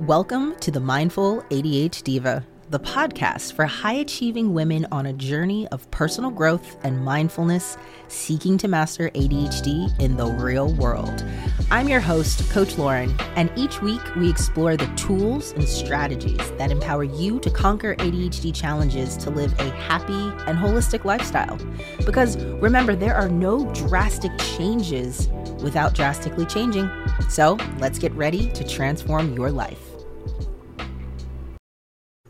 Welcome 0.00 0.56
to 0.56 0.70
the 0.70 0.78
Mindful 0.78 1.40
ADH 1.44 2.02
Diva, 2.02 2.46
the 2.68 2.78
podcast 2.78 3.54
for 3.54 3.64
high 3.64 3.94
achieving 3.94 4.52
women 4.52 4.86
on 4.92 5.06
a 5.06 5.12
journey 5.14 5.66
of 5.68 5.90
personal 5.90 6.30
growth 6.30 6.76
and 6.84 7.02
mindfulness, 7.02 7.78
seeking 8.08 8.58
to 8.58 8.68
master 8.68 9.08
ADHD 9.10 9.98
in 9.98 10.18
the 10.18 10.26
real 10.26 10.74
world. 10.74 11.24
I'm 11.70 11.88
your 11.88 12.00
host, 12.00 12.48
Coach 12.50 12.76
Lauren, 12.76 13.18
and 13.36 13.50
each 13.56 13.80
week 13.80 14.02
we 14.16 14.28
explore 14.28 14.76
the 14.76 14.86
tools 14.96 15.52
and 15.52 15.66
strategies 15.66 16.50
that 16.52 16.70
empower 16.70 17.04
you 17.04 17.40
to 17.40 17.50
conquer 17.50 17.96
ADHD 17.96 18.54
challenges 18.54 19.16
to 19.16 19.30
live 19.30 19.58
a 19.58 19.70
happy 19.70 20.12
and 20.46 20.58
holistic 20.58 21.06
lifestyle. 21.06 21.58
Because 22.04 22.36
remember, 22.60 22.94
there 22.94 23.14
are 23.14 23.30
no 23.30 23.64
drastic 23.72 24.36
changes 24.38 25.30
without 25.62 25.94
drastically 25.94 26.44
changing. 26.44 26.90
So 27.30 27.56
let's 27.78 27.98
get 27.98 28.12
ready 28.12 28.50
to 28.52 28.62
transform 28.62 29.32
your 29.32 29.50
life. 29.50 29.85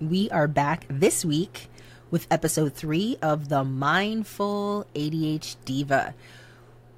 We 0.00 0.28
are 0.28 0.46
back 0.46 0.84
this 0.90 1.24
week 1.24 1.70
with 2.10 2.26
episode 2.30 2.74
three 2.74 3.16
of 3.22 3.48
the 3.48 3.64
Mindful 3.64 4.86
ADHD 4.94 5.56
Diva. 5.64 6.14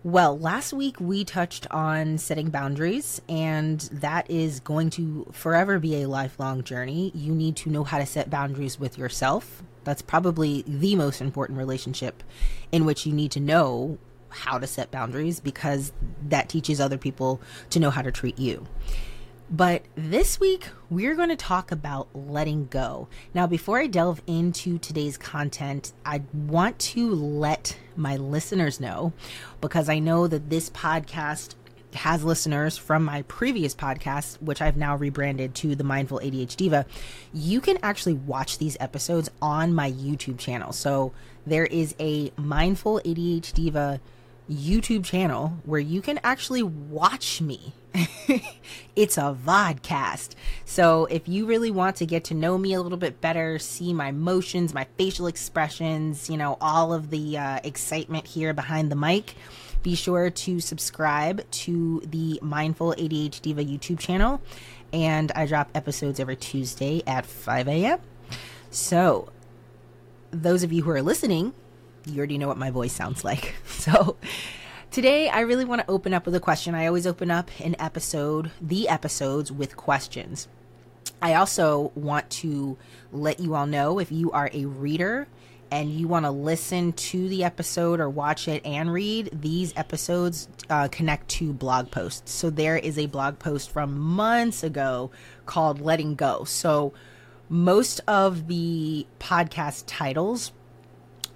Well, 0.02 0.36
last 0.36 0.72
week 0.72 0.98
we 0.98 1.24
touched 1.24 1.68
on 1.70 2.18
setting 2.18 2.50
boundaries, 2.50 3.22
and 3.28 3.80
that 3.92 4.28
is 4.28 4.58
going 4.58 4.90
to 4.90 5.28
forever 5.30 5.78
be 5.78 6.02
a 6.02 6.08
lifelong 6.08 6.64
journey. 6.64 7.12
You 7.14 7.36
need 7.36 7.54
to 7.58 7.70
know 7.70 7.84
how 7.84 7.98
to 7.98 8.06
set 8.06 8.30
boundaries 8.30 8.80
with 8.80 8.98
yourself. 8.98 9.62
That's 9.84 10.02
probably 10.02 10.64
the 10.66 10.96
most 10.96 11.20
important 11.20 11.56
relationship 11.56 12.24
in 12.72 12.84
which 12.84 13.06
you 13.06 13.12
need 13.12 13.30
to 13.30 13.40
know 13.40 13.98
how 14.28 14.58
to 14.58 14.66
set 14.66 14.90
boundaries 14.90 15.38
because 15.38 15.92
that 16.28 16.48
teaches 16.48 16.80
other 16.80 16.98
people 16.98 17.40
to 17.70 17.78
know 17.78 17.90
how 17.90 18.02
to 18.02 18.10
treat 18.10 18.40
you. 18.40 18.66
But 19.50 19.82
this 19.94 20.38
week, 20.38 20.68
we're 20.90 21.14
going 21.14 21.30
to 21.30 21.36
talk 21.36 21.72
about 21.72 22.08
letting 22.14 22.66
go. 22.66 23.08
Now, 23.32 23.46
before 23.46 23.78
I 23.78 23.86
delve 23.86 24.20
into 24.26 24.76
today's 24.78 25.16
content, 25.16 25.92
I 26.04 26.22
want 26.34 26.78
to 26.80 27.14
let 27.14 27.78
my 27.96 28.16
listeners 28.16 28.78
know 28.78 29.14
because 29.62 29.88
I 29.88 30.00
know 30.00 30.26
that 30.26 30.50
this 30.50 30.68
podcast 30.68 31.54
has 31.94 32.24
listeners 32.24 32.76
from 32.76 33.04
my 33.04 33.22
previous 33.22 33.74
podcast, 33.74 34.40
which 34.42 34.60
I've 34.60 34.76
now 34.76 34.96
rebranded 34.96 35.54
to 35.56 35.74
the 35.74 35.84
Mindful 35.84 36.20
ADHD 36.22 36.56
Diva. 36.56 36.86
You 37.32 37.62
can 37.62 37.78
actually 37.82 38.14
watch 38.14 38.58
these 38.58 38.76
episodes 38.80 39.30
on 39.40 39.72
my 39.72 39.90
YouTube 39.90 40.38
channel. 40.38 40.72
So 40.72 41.14
there 41.46 41.64
is 41.64 41.94
a 41.98 42.32
Mindful 42.36 43.00
ADHD 43.02 43.54
Diva 43.54 44.00
YouTube 44.50 45.06
channel 45.06 45.58
where 45.64 45.80
you 45.80 46.02
can 46.02 46.20
actually 46.22 46.62
watch 46.62 47.40
me. 47.40 47.72
it's 48.96 49.16
a 49.16 49.36
vodcast. 49.44 50.30
So 50.64 51.06
if 51.06 51.28
you 51.28 51.46
really 51.46 51.70
want 51.70 51.96
to 51.96 52.06
get 52.06 52.24
to 52.24 52.34
know 52.34 52.58
me 52.58 52.74
a 52.74 52.80
little 52.80 52.98
bit 52.98 53.20
better, 53.20 53.58
see 53.58 53.92
my 53.92 54.12
motions, 54.12 54.74
my 54.74 54.86
facial 54.96 55.26
expressions, 55.26 56.28
you 56.28 56.36
know, 56.36 56.56
all 56.60 56.92
of 56.92 57.10
the 57.10 57.38
uh, 57.38 57.60
excitement 57.64 58.26
here 58.26 58.52
behind 58.52 58.90
the 58.90 58.96
mic, 58.96 59.34
be 59.82 59.94
sure 59.94 60.30
to 60.30 60.60
subscribe 60.60 61.48
to 61.50 62.02
the 62.06 62.38
Mindful 62.42 62.94
ADHD 62.98 63.40
Diva 63.40 63.64
YouTube 63.64 63.98
channel. 63.98 64.40
And 64.92 65.30
I 65.32 65.46
drop 65.46 65.70
episodes 65.74 66.18
every 66.18 66.36
Tuesday 66.36 67.02
at 67.06 67.26
5 67.26 67.68
a.m. 67.68 67.98
So, 68.70 69.28
those 70.30 70.62
of 70.62 70.72
you 70.72 70.82
who 70.82 70.90
are 70.90 71.02
listening, 71.02 71.54
you 72.06 72.18
already 72.18 72.38
know 72.38 72.48
what 72.48 72.58
my 72.58 72.70
voice 72.70 72.92
sounds 72.92 73.24
like. 73.24 73.54
So 73.78 74.16
today 74.90 75.28
I 75.28 75.40
really 75.40 75.64
want 75.64 75.82
to 75.82 75.90
open 75.90 76.14
up 76.14 76.26
with 76.26 76.34
a 76.34 76.40
question. 76.40 76.74
I 76.74 76.86
always 76.86 77.06
open 77.06 77.30
up 77.30 77.50
an 77.60 77.76
episode, 77.78 78.50
the 78.60 78.88
episodes 78.88 79.52
with 79.52 79.76
questions. 79.76 80.48
I 81.20 81.34
also 81.34 81.92
want 81.94 82.30
to 82.30 82.76
let 83.12 83.40
you 83.40 83.54
all 83.54 83.66
know 83.66 83.98
if 83.98 84.12
you 84.12 84.30
are 84.30 84.50
a 84.52 84.66
reader 84.66 85.26
and 85.70 85.90
you 85.90 86.08
want 86.08 86.24
to 86.24 86.30
listen 86.30 86.92
to 86.92 87.28
the 87.28 87.44
episode 87.44 88.00
or 88.00 88.08
watch 88.08 88.48
it 88.48 88.64
and 88.64 88.92
read, 88.92 89.30
these 89.32 89.72
episodes 89.76 90.48
uh, 90.70 90.88
connect 90.88 91.28
to 91.28 91.52
blog 91.52 91.90
posts. 91.90 92.32
So 92.32 92.50
there 92.50 92.78
is 92.78 92.98
a 92.98 93.06
blog 93.06 93.38
post 93.38 93.70
from 93.70 93.98
months 93.98 94.62
ago 94.62 95.10
called 95.44 95.80
Letting 95.80 96.14
Go. 96.14 96.44
So 96.44 96.94
most 97.48 98.00
of 98.06 98.48
the 98.48 99.06
podcast 99.18 99.84
titles 99.86 100.52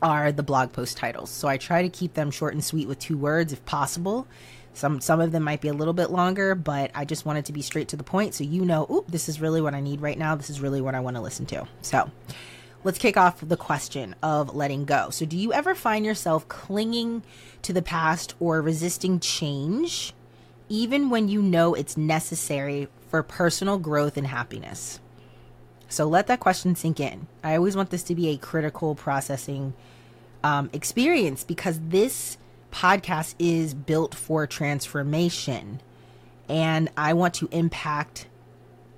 are 0.02 0.32
the 0.32 0.42
blog 0.42 0.72
post 0.72 0.96
titles. 0.96 1.30
So 1.30 1.48
I 1.48 1.56
try 1.56 1.82
to 1.82 1.88
keep 1.88 2.14
them 2.14 2.30
short 2.30 2.54
and 2.54 2.64
sweet 2.64 2.88
with 2.88 2.98
two 2.98 3.16
words 3.16 3.52
if 3.52 3.64
possible. 3.64 4.26
Some 4.74 5.00
some 5.00 5.20
of 5.20 5.32
them 5.32 5.42
might 5.42 5.60
be 5.60 5.68
a 5.68 5.74
little 5.74 5.94
bit 5.94 6.10
longer, 6.10 6.54
but 6.54 6.90
I 6.94 7.04
just 7.04 7.24
wanted 7.24 7.46
to 7.46 7.52
be 7.52 7.62
straight 7.62 7.88
to 7.88 7.96
the 7.96 8.02
point 8.02 8.34
so 8.34 8.44
you 8.44 8.64
know, 8.64 8.86
oop, 8.90 9.10
this 9.10 9.28
is 9.28 9.40
really 9.40 9.60
what 9.60 9.74
I 9.74 9.80
need 9.80 10.00
right 10.00 10.18
now. 10.18 10.34
This 10.34 10.50
is 10.50 10.60
really 10.60 10.80
what 10.80 10.94
I 10.94 11.00
want 11.00 11.16
to 11.16 11.22
listen 11.22 11.46
to. 11.46 11.66
So, 11.82 12.10
let's 12.82 12.98
kick 12.98 13.16
off 13.16 13.40
the 13.40 13.56
question 13.56 14.14
of 14.22 14.54
letting 14.54 14.86
go. 14.86 15.10
So, 15.10 15.26
do 15.26 15.36
you 15.36 15.52
ever 15.52 15.74
find 15.74 16.06
yourself 16.06 16.48
clinging 16.48 17.22
to 17.62 17.72
the 17.72 17.82
past 17.82 18.34
or 18.40 18.62
resisting 18.62 19.20
change 19.20 20.14
even 20.68 21.10
when 21.10 21.28
you 21.28 21.42
know 21.42 21.74
it's 21.74 21.98
necessary 21.98 22.88
for 23.10 23.22
personal 23.22 23.78
growth 23.78 24.16
and 24.16 24.26
happiness? 24.26 25.00
So 25.92 26.06
let 26.06 26.28
that 26.28 26.40
question 26.40 26.74
sink 26.74 27.00
in. 27.00 27.26
I 27.44 27.54
always 27.54 27.76
want 27.76 27.90
this 27.90 28.02
to 28.04 28.14
be 28.14 28.28
a 28.30 28.38
critical 28.38 28.94
processing 28.94 29.74
um, 30.44 30.70
experience 30.72 31.44
because 31.44 31.80
this 31.88 32.38
podcast 32.72 33.34
is 33.38 33.74
built 33.74 34.14
for 34.14 34.46
transformation 34.46 35.80
and 36.48 36.90
I 36.96 37.12
want 37.12 37.34
to 37.34 37.48
impact 37.52 38.26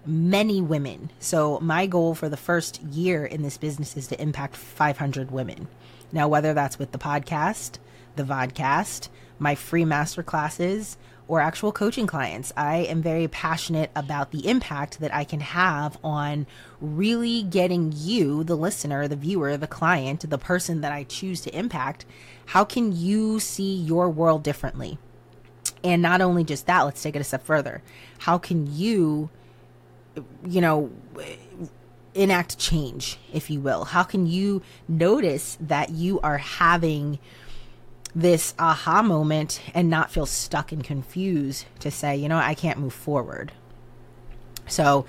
many 0.06 0.60
women. 0.60 1.10
So 1.18 1.58
my 1.60 1.86
goal 1.86 2.14
for 2.14 2.28
the 2.28 2.36
first 2.36 2.82
year 2.82 3.24
in 3.24 3.42
this 3.42 3.56
business 3.56 3.96
is 3.96 4.08
to 4.08 4.20
impact 4.20 4.56
500 4.56 5.30
women. 5.30 5.68
Now, 6.12 6.28
whether 6.28 6.54
that's 6.54 6.78
with 6.78 6.92
the 6.92 6.98
podcast, 6.98 7.78
the 8.16 8.22
vodcast, 8.22 9.08
my 9.38 9.54
free 9.54 9.84
master 9.84 10.22
classes, 10.22 10.96
or 11.26 11.40
actual 11.40 11.72
coaching 11.72 12.06
clients. 12.06 12.52
I 12.56 12.78
am 12.78 13.02
very 13.02 13.28
passionate 13.28 13.90
about 13.96 14.30
the 14.30 14.46
impact 14.46 15.00
that 15.00 15.14
I 15.14 15.24
can 15.24 15.40
have 15.40 15.98
on 16.04 16.46
really 16.80 17.42
getting 17.42 17.92
you, 17.94 18.44
the 18.44 18.56
listener, 18.56 19.08
the 19.08 19.16
viewer, 19.16 19.56
the 19.56 19.66
client, 19.66 20.28
the 20.28 20.38
person 20.38 20.82
that 20.82 20.92
I 20.92 21.04
choose 21.04 21.40
to 21.42 21.56
impact. 21.56 22.04
How 22.46 22.64
can 22.64 22.92
you 22.92 23.40
see 23.40 23.74
your 23.74 24.10
world 24.10 24.42
differently? 24.42 24.98
And 25.82 26.02
not 26.02 26.20
only 26.20 26.44
just 26.44 26.66
that, 26.66 26.82
let's 26.82 27.02
take 27.02 27.16
it 27.16 27.20
a 27.20 27.24
step 27.24 27.44
further. 27.44 27.82
How 28.18 28.38
can 28.38 28.66
you, 28.74 29.30
you 30.46 30.60
know, 30.60 30.90
enact 32.14 32.58
change, 32.58 33.18
if 33.32 33.50
you 33.50 33.60
will? 33.60 33.84
How 33.84 34.02
can 34.02 34.26
you 34.26 34.62
notice 34.88 35.56
that 35.60 35.90
you 35.90 36.20
are 36.20 36.38
having 36.38 37.18
this 38.14 38.54
aha 38.58 39.02
moment 39.02 39.60
and 39.74 39.90
not 39.90 40.10
feel 40.10 40.26
stuck 40.26 40.72
and 40.72 40.84
confused 40.84 41.66
to 41.80 41.90
say, 41.90 42.16
you 42.16 42.28
know, 42.28 42.38
I 42.38 42.54
can't 42.54 42.78
move 42.78 42.94
forward. 42.94 43.52
So, 44.66 45.04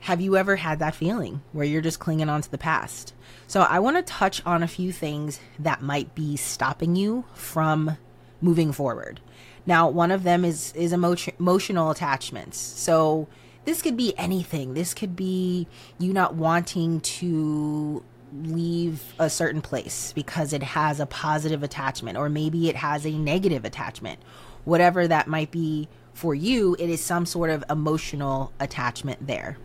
have 0.00 0.20
you 0.20 0.36
ever 0.36 0.56
had 0.56 0.78
that 0.78 0.94
feeling 0.94 1.42
where 1.52 1.64
you're 1.64 1.82
just 1.82 2.00
clinging 2.00 2.28
on 2.28 2.40
to 2.42 2.50
the 2.50 2.58
past? 2.58 3.14
So, 3.46 3.62
I 3.62 3.78
want 3.78 3.96
to 3.96 4.02
touch 4.02 4.44
on 4.44 4.62
a 4.62 4.68
few 4.68 4.92
things 4.92 5.40
that 5.58 5.82
might 5.82 6.14
be 6.14 6.36
stopping 6.36 6.96
you 6.96 7.24
from 7.34 7.96
moving 8.40 8.72
forward. 8.72 9.20
Now, 9.66 9.88
one 9.88 10.10
of 10.10 10.22
them 10.22 10.44
is 10.44 10.72
is 10.74 10.92
emo- 10.92 11.16
emotional 11.38 11.90
attachments. 11.90 12.58
So, 12.58 13.28
this 13.64 13.82
could 13.82 13.96
be 13.96 14.16
anything. 14.18 14.74
This 14.74 14.94
could 14.94 15.14
be 15.14 15.68
you 15.98 16.12
not 16.12 16.34
wanting 16.34 17.00
to 17.00 18.02
leave 18.32 19.14
a 19.18 19.28
certain 19.30 19.60
place 19.60 20.12
because 20.12 20.52
it 20.52 20.62
has 20.62 21.00
a 21.00 21.06
positive 21.06 21.62
attachment 21.62 22.16
or 22.16 22.28
maybe 22.28 22.68
it 22.68 22.76
has 22.76 23.06
a 23.06 23.10
negative 23.10 23.64
attachment. 23.64 24.20
Whatever 24.64 25.08
that 25.08 25.26
might 25.26 25.50
be 25.50 25.88
for 26.12 26.34
you, 26.34 26.76
it 26.78 26.90
is 26.90 27.02
some 27.02 27.26
sort 27.26 27.50
of 27.50 27.64
emotional 27.70 28.52
attachment 28.60 29.26
there. 29.26 29.58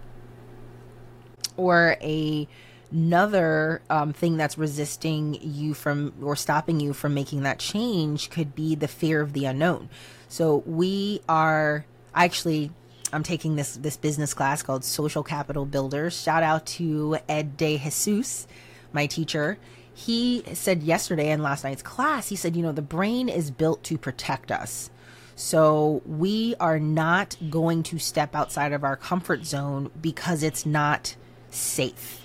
Or 1.58 1.98
a 2.02 2.48
another 2.92 3.82
um, 3.90 4.14
thing 4.14 4.38
that's 4.38 4.58
resisting 4.58 5.38
you 5.42 5.74
from 5.74 6.14
or 6.22 6.36
stopping 6.36 6.80
you 6.80 6.94
from 6.94 7.14
making 7.14 7.44
that 7.44 7.60
change 7.60 8.30
could 8.30 8.56
be 8.56 8.76
the 8.76 8.88
fear 8.88 9.22
of 9.22 9.34
the 9.34 9.46
unknown. 9.46 9.90
So 10.30 10.64
we 10.66 11.22
are 11.28 11.86
actually 12.14 12.72
I'm 13.12 13.24
taking 13.24 13.56
this 13.56 13.76
this 13.76 13.98
business 13.98 14.34
class 14.34 14.64
called 14.64 14.84
Social 14.84 15.24
Capital 15.24 15.66
Builders. 15.66 16.20
Shout 16.20 16.44
out 16.44 16.66
to 16.68 17.18
Ed 17.30 17.58
De 17.58 17.78
Jesus, 17.78 18.48
my 18.96 19.06
teacher. 19.06 19.60
He 19.94 20.44
said 20.54 20.82
yesterday 20.82 21.30
in 21.30 21.44
last 21.44 21.64
night's 21.64 21.84
class, 21.84 22.30
he 22.30 22.36
said, 22.36 22.56
you 22.56 22.64
know, 22.64 22.72
the 22.72 22.82
brain 22.82 23.30
is 23.30 23.52
built 23.52 23.84
to 23.84 23.98
protect 23.98 24.52
us. 24.52 24.90
So 25.36 26.02
we 26.06 26.56
are 26.60 26.80
not 26.80 27.38
going 27.50 27.84
to 27.84 28.00
step 28.00 28.36
outside 28.36 28.74
of 28.74 28.84
our 28.84 28.96
comfort 28.96 29.46
zone 29.46 29.92
because 30.02 30.44
it's 30.44 30.66
not 30.66 31.16
safe. 31.50 32.22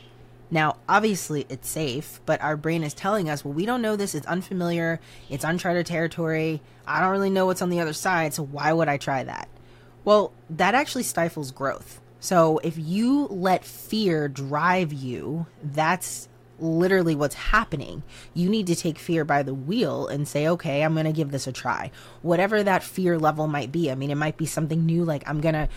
Now, 0.50 0.78
obviously, 0.88 1.46
it's 1.49 1.69
safe, 1.69 2.20
but 2.26 2.40
our 2.40 2.56
brain 2.56 2.82
is 2.82 2.94
telling 2.94 3.31
us, 3.31 3.44
well, 3.44 3.55
we 3.55 3.66
don't 3.66 3.82
know 3.82 3.94
this. 3.94 4.16
It's 4.16 4.26
unfamiliar. 4.26 5.00
It's 5.28 5.44
uncharted 5.44 5.87
territory. 5.87 6.61
I 6.87 7.00
don't 7.00 7.11
really 7.11 7.31
know 7.31 7.46
what's 7.46 7.62
on 7.62 7.70
the 7.70 7.81
other 7.81 7.93
side. 7.93 8.34
So 8.34 8.44
why 8.44 8.73
would 8.73 8.88
I 8.88 8.96
try 8.96 9.23
that? 9.23 9.49
Well, 10.05 10.32
that 10.50 10.75
actually 10.75 11.05
stifles 11.05 11.52
growth. 11.52 12.00
So 12.19 12.58
if 12.58 12.76
you 12.76 13.26
let 13.26 13.64
fear 13.64 14.28
drive 14.28 14.93
you, 14.93 15.46
that's 15.62 16.28
literally 16.61 17.15
what's 17.15 17.35
happening. 17.35 18.03
You 18.35 18.49
need 18.49 18.67
to 18.69 18.77
take 18.77 18.99
fear 18.99 19.25
by 19.25 19.43
the 19.43 19.55
wheel 19.55 20.07
and 20.07 20.29
say, 20.29 20.47
okay, 20.49 20.83
I'm 20.83 20.95
going 20.95 21.07
to 21.07 21.12
give 21.12 21.31
this 21.31 21.47
a 21.47 21.53
try. 21.53 21.91
Whatever 22.23 22.62
that 22.62 22.83
fear 22.83 23.19
level 23.19 23.47
might 23.47 23.73
be. 23.73 23.91
I 23.91 23.95
mean, 23.95 24.11
it 24.11 24.17
might 24.17 24.37
be 24.37 24.47
something 24.47 24.85
new, 24.85 25.05
like 25.05 25.29
I'm 25.29 25.41
going 25.41 25.55
to 25.55 25.69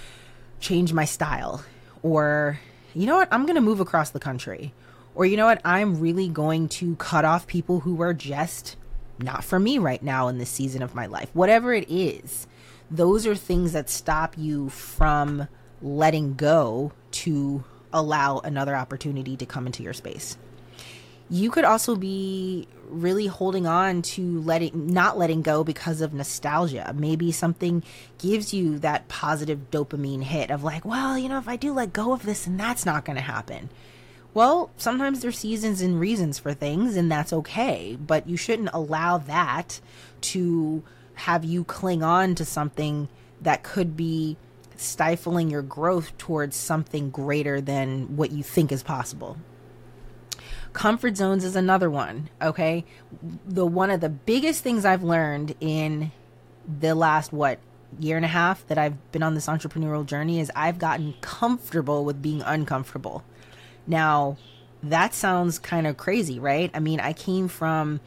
change 0.60 0.94
my 0.94 1.06
style, 1.06 1.64
or 2.02 2.60
you 2.94 3.06
know 3.06 3.16
what, 3.16 3.28
I'm 3.32 3.46
going 3.46 3.56
to 3.56 3.62
move 3.62 3.80
across 3.80 4.12
the 4.12 4.20
country, 4.20 4.74
or 5.16 5.26
you 5.26 5.36
know 5.36 5.46
what, 5.46 5.62
I'm 5.66 6.00
really 6.00 6.30
going 6.30 6.70
to 6.70 6.96
cut 6.96 7.26
off 7.26 7.48
people 7.48 7.82
who 7.82 8.02
are 8.02 8.14
just 8.14 8.78
not 9.20 9.44
for 9.44 9.60
me 9.60 9.78
right 9.78 10.02
now 10.02 10.28
in 10.28 10.38
this 10.38 10.50
season 10.50 10.82
of 10.82 10.96
my 10.96 11.06
life. 11.06 11.30
Whatever 11.34 11.74
it 11.74 11.90
is, 11.90 12.48
those 12.90 13.28
are 13.28 13.36
things 13.36 13.74
that 13.74 13.90
stop 13.90 14.38
you 14.38 14.70
from 14.70 15.48
letting 15.82 16.36
go 16.36 16.94
to 17.12 17.64
allow 17.92 18.40
another 18.40 18.76
opportunity 18.76 19.36
to 19.38 19.46
come 19.46 19.66
into 19.66 19.84
your 19.84 19.94
space 19.94 20.38
you 21.30 21.50
could 21.50 21.64
also 21.64 21.96
be 21.96 22.68
really 22.88 23.28
holding 23.28 23.66
on 23.66 24.02
to 24.02 24.42
letting 24.42 24.88
not 24.88 25.18
letting 25.18 25.42
go 25.42 25.64
because 25.64 26.02
of 26.02 26.14
nostalgia. 26.14 26.94
Maybe 26.96 27.32
something 27.32 27.84
gives 28.18 28.54
you 28.54 28.80
that 28.80 29.08
positive 29.08 29.72
dopamine 29.72 30.24
hit 30.24 30.52
of 30.52 30.64
like 30.64 30.86
well 30.86 31.18
you 31.18 31.30
know 31.30 31.38
if 31.40 31.48
i 31.48 31.56
do 31.56 31.74
let 31.74 31.94
go 31.94 32.14
of 32.14 32.24
this 32.24 32.46
and 32.48 32.60
that's 32.60 32.86
not 32.86 33.06
going 33.06 33.16
to 33.16 33.22
happen. 33.22 33.70
Well 34.34 34.72
sometimes 34.78 35.22
there's 35.22 35.38
seasons 35.38 35.82
and 35.82 36.00
reasons 36.00 36.40
for 36.40 36.54
things 36.54 36.96
and 36.96 37.12
that's 37.12 37.34
okay 37.34 37.98
but 38.00 38.28
you 38.28 38.38
shouldn't 38.38 38.70
allow 38.74 39.18
that 39.20 39.80
to 40.22 40.84
have 41.16 41.44
you 41.44 41.64
cling 41.64 42.04
on 42.04 42.36
to 42.36 42.46
something 42.46 43.08
that 43.42 43.64
could 43.64 43.96
be 43.96 44.38
stifling 44.76 45.50
your 45.50 45.62
growth 45.62 46.18
towards 46.18 46.56
something 46.56 47.10
greater 47.12 47.62
than 47.62 48.18
what 48.18 48.32
you 48.32 48.44
think 48.44 48.72
is 48.72 48.82
possible 48.84 49.38
Comfort 50.74 51.16
zones 51.16 51.44
is 51.44 51.56
another 51.56 51.90
one, 51.90 52.30
okay? 52.42 52.84
The 53.46 53.66
one 53.66 53.92
of 53.92 54.02
the 54.02 54.10
biggest 54.10 54.64
things 54.64 54.86
I've 54.86 55.04
learned 55.04 55.56
in 55.60 56.12
the 56.68 56.96
last 56.96 57.32
what 57.32 57.60
year 58.00 58.16
and 58.18 58.26
a 58.26 58.30
half 58.30 58.66
that 58.68 58.78
I've 58.78 59.12
been 59.12 59.24
on 59.24 59.36
this 59.36 59.48
entrepreneurial 59.48 60.06
journey 60.06 60.40
is 60.40 60.52
I've 60.56 60.80
gotten 60.80 61.14
comfortable 61.22 62.04
with 62.06 62.22
being 62.22 62.42
uncomfortable. 62.42 63.24
Now, 63.86 64.38
that 64.82 65.14
sounds 65.14 65.60
kind 65.60 65.88
of 65.88 65.98
crazy, 65.98 66.40
right? 66.40 66.72
I 66.74 66.80
mean, 66.80 67.00
I 67.00 67.14
came 67.14 67.48
from 67.48 68.00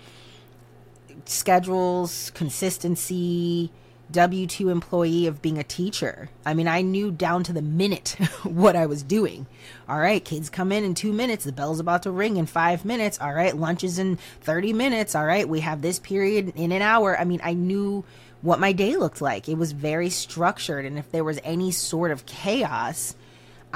schedules, 1.24 2.30
consistency, 2.34 3.70
W 4.10 4.46
2 4.46 4.68
employee 4.68 5.26
of 5.26 5.42
being 5.42 5.58
a 5.58 5.64
teacher. 5.64 6.28
I 6.44 6.54
mean, 6.54 6.68
I 6.68 6.82
knew 6.82 7.10
down 7.10 7.42
to 7.44 7.52
the 7.52 7.62
minute 7.62 8.10
what 8.44 8.76
I 8.76 8.86
was 8.86 9.02
doing. 9.02 9.46
All 9.88 9.98
right, 9.98 10.24
kids 10.24 10.48
come 10.48 10.70
in 10.70 10.84
in 10.84 10.94
two 10.94 11.12
minutes. 11.12 11.44
The 11.44 11.52
bell's 11.52 11.80
about 11.80 12.04
to 12.04 12.10
ring 12.10 12.36
in 12.36 12.46
five 12.46 12.84
minutes. 12.84 13.20
All 13.20 13.32
right, 13.32 13.56
lunch 13.56 13.82
is 13.82 13.98
in 13.98 14.16
30 14.42 14.72
minutes. 14.72 15.14
All 15.14 15.26
right, 15.26 15.48
we 15.48 15.60
have 15.60 15.82
this 15.82 15.98
period 15.98 16.52
in 16.54 16.72
an 16.72 16.82
hour. 16.82 17.18
I 17.18 17.24
mean, 17.24 17.40
I 17.42 17.54
knew 17.54 18.04
what 18.42 18.60
my 18.60 18.72
day 18.72 18.96
looked 18.96 19.20
like. 19.20 19.48
It 19.48 19.58
was 19.58 19.72
very 19.72 20.10
structured. 20.10 20.84
And 20.84 20.98
if 20.98 21.10
there 21.10 21.24
was 21.24 21.40
any 21.42 21.72
sort 21.72 22.10
of 22.12 22.26
chaos, 22.26 23.16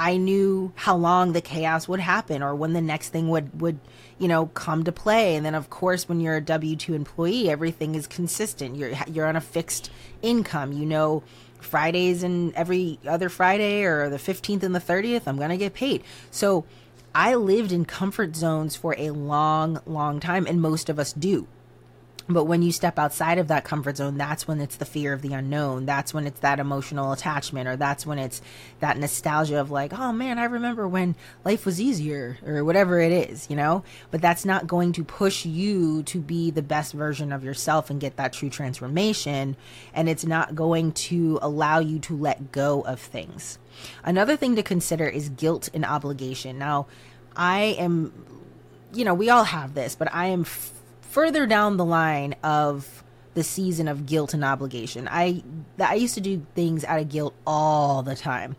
I 0.01 0.17
knew 0.17 0.73
how 0.73 0.95
long 0.95 1.33
the 1.33 1.41
chaos 1.41 1.87
would 1.87 1.99
happen 1.99 2.41
or 2.41 2.55
when 2.55 2.73
the 2.73 2.81
next 2.81 3.09
thing 3.09 3.29
would, 3.29 3.61
would, 3.61 3.77
you 4.17 4.27
know, 4.27 4.47
come 4.47 4.83
to 4.85 4.91
play. 4.91 5.35
And 5.35 5.45
then 5.45 5.53
of 5.53 5.69
course, 5.69 6.09
when 6.09 6.19
you're 6.19 6.37
a 6.37 6.41
W-2 6.41 6.95
employee, 6.95 7.51
everything 7.51 7.93
is 7.93 8.07
consistent. 8.07 8.77
You're, 8.77 8.93
you're 9.05 9.27
on 9.27 9.35
a 9.35 9.41
fixed 9.41 9.91
income. 10.23 10.71
You 10.71 10.87
know, 10.87 11.21
Fridays 11.59 12.23
and 12.23 12.51
every 12.55 12.97
other 13.07 13.29
Friday 13.29 13.83
or 13.83 14.09
the 14.09 14.17
15th 14.17 14.63
and 14.63 14.73
the 14.73 14.79
30th, 14.79 15.27
I'm 15.27 15.37
going 15.37 15.51
to 15.51 15.57
get 15.57 15.75
paid. 15.75 16.03
So 16.31 16.65
I 17.13 17.35
lived 17.35 17.71
in 17.71 17.85
comfort 17.85 18.35
zones 18.35 18.75
for 18.75 18.95
a 18.97 19.11
long, 19.11 19.81
long 19.85 20.19
time. 20.19 20.47
And 20.47 20.59
most 20.59 20.89
of 20.89 20.97
us 20.97 21.13
do. 21.13 21.47
But 22.29 22.45
when 22.45 22.61
you 22.61 22.71
step 22.71 22.99
outside 22.99 23.39
of 23.39 23.47
that 23.47 23.63
comfort 23.63 23.97
zone, 23.97 24.17
that's 24.17 24.47
when 24.47 24.61
it's 24.61 24.75
the 24.75 24.85
fear 24.85 25.11
of 25.11 25.21
the 25.21 25.33
unknown. 25.33 25.85
That's 25.85 26.13
when 26.13 26.27
it's 26.27 26.39
that 26.41 26.59
emotional 26.59 27.11
attachment, 27.11 27.67
or 27.67 27.75
that's 27.75 28.05
when 28.05 28.19
it's 28.19 28.41
that 28.79 28.97
nostalgia 28.97 29.59
of 29.59 29.71
like, 29.71 29.91
oh 29.97 30.13
man, 30.13 30.37
I 30.37 30.45
remember 30.45 30.87
when 30.87 31.15
life 31.43 31.65
was 31.65 31.81
easier, 31.81 32.37
or 32.45 32.63
whatever 32.63 32.99
it 32.99 33.11
is, 33.11 33.49
you 33.49 33.55
know? 33.55 33.83
But 34.11 34.21
that's 34.21 34.45
not 34.45 34.67
going 34.67 34.93
to 34.93 35.03
push 35.03 35.45
you 35.45 36.03
to 36.03 36.19
be 36.19 36.51
the 36.51 36.61
best 36.61 36.93
version 36.93 37.31
of 37.33 37.43
yourself 37.43 37.89
and 37.89 37.99
get 37.99 38.17
that 38.17 38.33
true 38.33 38.49
transformation. 38.49 39.57
And 39.93 40.07
it's 40.07 40.25
not 40.25 40.55
going 40.55 40.91
to 40.93 41.39
allow 41.41 41.79
you 41.79 41.99
to 41.99 42.15
let 42.15 42.51
go 42.51 42.81
of 42.81 42.99
things. 42.99 43.57
Another 44.03 44.37
thing 44.37 44.55
to 44.55 44.63
consider 44.63 45.07
is 45.07 45.29
guilt 45.29 45.69
and 45.73 45.83
obligation. 45.83 46.57
Now, 46.59 46.87
I 47.35 47.75
am, 47.79 48.13
you 48.93 49.05
know, 49.05 49.13
we 49.13 49.29
all 49.29 49.45
have 49.45 49.73
this, 49.73 49.95
but 49.95 50.13
I 50.13 50.27
am. 50.27 50.41
F- 50.41 50.73
further 51.11 51.45
down 51.45 51.77
the 51.77 51.85
line 51.85 52.35
of 52.43 53.03
the 53.33 53.43
season 53.43 53.87
of 53.87 54.05
guilt 54.05 54.33
and 54.33 54.43
obligation. 54.43 55.07
I 55.11 55.43
I 55.79 55.95
used 55.95 56.15
to 56.15 56.21
do 56.21 56.45
things 56.55 56.83
out 56.83 56.99
of 56.99 57.09
guilt 57.09 57.33
all 57.45 58.01
the 58.01 58.15
time. 58.15 58.55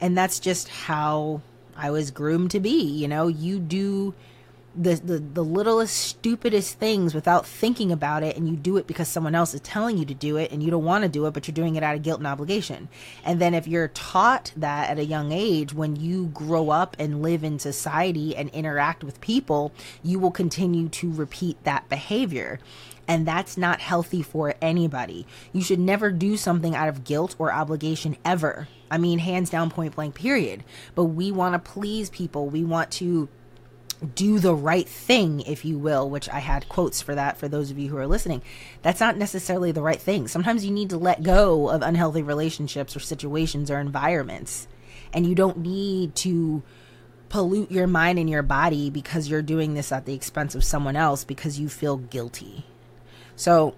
And 0.00 0.16
that's 0.16 0.38
just 0.38 0.68
how 0.68 1.42
I 1.76 1.90
was 1.90 2.10
groomed 2.10 2.52
to 2.52 2.60
be, 2.60 2.82
you 2.82 3.08
know, 3.08 3.26
you 3.26 3.58
do 3.58 4.14
the, 4.76 4.94
the 4.96 5.18
the 5.18 5.44
littlest 5.44 5.96
stupidest 5.96 6.78
things 6.78 7.14
without 7.14 7.46
thinking 7.46 7.90
about 7.90 8.22
it 8.22 8.36
and 8.36 8.48
you 8.48 8.56
do 8.56 8.76
it 8.76 8.86
because 8.86 9.08
someone 9.08 9.34
else 9.34 9.54
is 9.54 9.60
telling 9.60 9.98
you 9.98 10.04
to 10.04 10.14
do 10.14 10.36
it 10.36 10.52
and 10.52 10.62
you 10.62 10.70
don't 10.70 10.84
want 10.84 11.02
to 11.02 11.08
do 11.08 11.26
it 11.26 11.32
but 11.32 11.48
you're 11.48 11.54
doing 11.54 11.76
it 11.76 11.82
out 11.82 11.96
of 11.96 12.02
guilt 12.02 12.18
and 12.18 12.26
obligation 12.26 12.88
and 13.24 13.40
then 13.40 13.54
if 13.54 13.66
you're 13.66 13.88
taught 13.88 14.52
that 14.56 14.90
at 14.90 14.98
a 14.98 15.04
young 15.04 15.32
age 15.32 15.72
when 15.72 15.96
you 15.96 16.26
grow 16.26 16.70
up 16.70 16.96
and 16.98 17.22
live 17.22 17.42
in 17.42 17.58
society 17.58 18.36
and 18.36 18.50
interact 18.50 19.02
with 19.02 19.20
people 19.20 19.72
you 20.02 20.18
will 20.18 20.30
continue 20.30 20.88
to 20.88 21.12
repeat 21.12 21.62
that 21.64 21.88
behavior 21.88 22.60
and 23.08 23.26
that's 23.26 23.56
not 23.56 23.80
healthy 23.80 24.20
for 24.20 24.54
anybody. 24.60 25.26
You 25.54 25.62
should 25.62 25.80
never 25.80 26.10
do 26.10 26.36
something 26.36 26.74
out 26.74 26.90
of 26.90 27.04
guilt 27.04 27.34
or 27.38 27.50
obligation 27.50 28.18
ever. 28.22 28.68
I 28.90 28.98
mean, 28.98 29.18
hands 29.18 29.48
down, 29.48 29.70
point 29.70 29.96
blank, 29.96 30.14
period. 30.14 30.62
But 30.94 31.04
we 31.04 31.32
want 31.32 31.54
to 31.54 31.70
please 31.70 32.10
people. 32.10 32.50
We 32.50 32.64
want 32.64 32.90
to 32.92 33.30
do 34.14 34.38
the 34.38 34.54
right 34.54 34.88
thing, 34.88 35.40
if 35.40 35.64
you 35.64 35.78
will, 35.78 36.08
which 36.08 36.28
I 36.28 36.38
had 36.38 36.68
quotes 36.68 37.02
for 37.02 37.14
that 37.14 37.36
for 37.36 37.48
those 37.48 37.70
of 37.70 37.78
you 37.78 37.88
who 37.88 37.96
are 37.96 38.06
listening. 38.06 38.42
That's 38.82 39.00
not 39.00 39.16
necessarily 39.16 39.72
the 39.72 39.82
right 39.82 40.00
thing. 40.00 40.28
Sometimes 40.28 40.64
you 40.64 40.70
need 40.70 40.90
to 40.90 40.98
let 40.98 41.22
go 41.22 41.68
of 41.68 41.82
unhealthy 41.82 42.22
relationships 42.22 42.94
or 42.94 43.00
situations 43.00 43.70
or 43.70 43.80
environments. 43.80 44.68
And 45.12 45.26
you 45.26 45.34
don't 45.34 45.58
need 45.58 46.14
to 46.16 46.62
pollute 47.28 47.70
your 47.70 47.86
mind 47.86 48.18
and 48.18 48.30
your 48.30 48.42
body 48.42 48.90
because 48.90 49.28
you're 49.28 49.42
doing 49.42 49.74
this 49.74 49.92
at 49.92 50.06
the 50.06 50.14
expense 50.14 50.54
of 50.54 50.64
someone 50.64 50.96
else 50.96 51.24
because 51.24 51.58
you 51.58 51.68
feel 51.68 51.96
guilty. 51.96 52.64
So, 53.36 53.74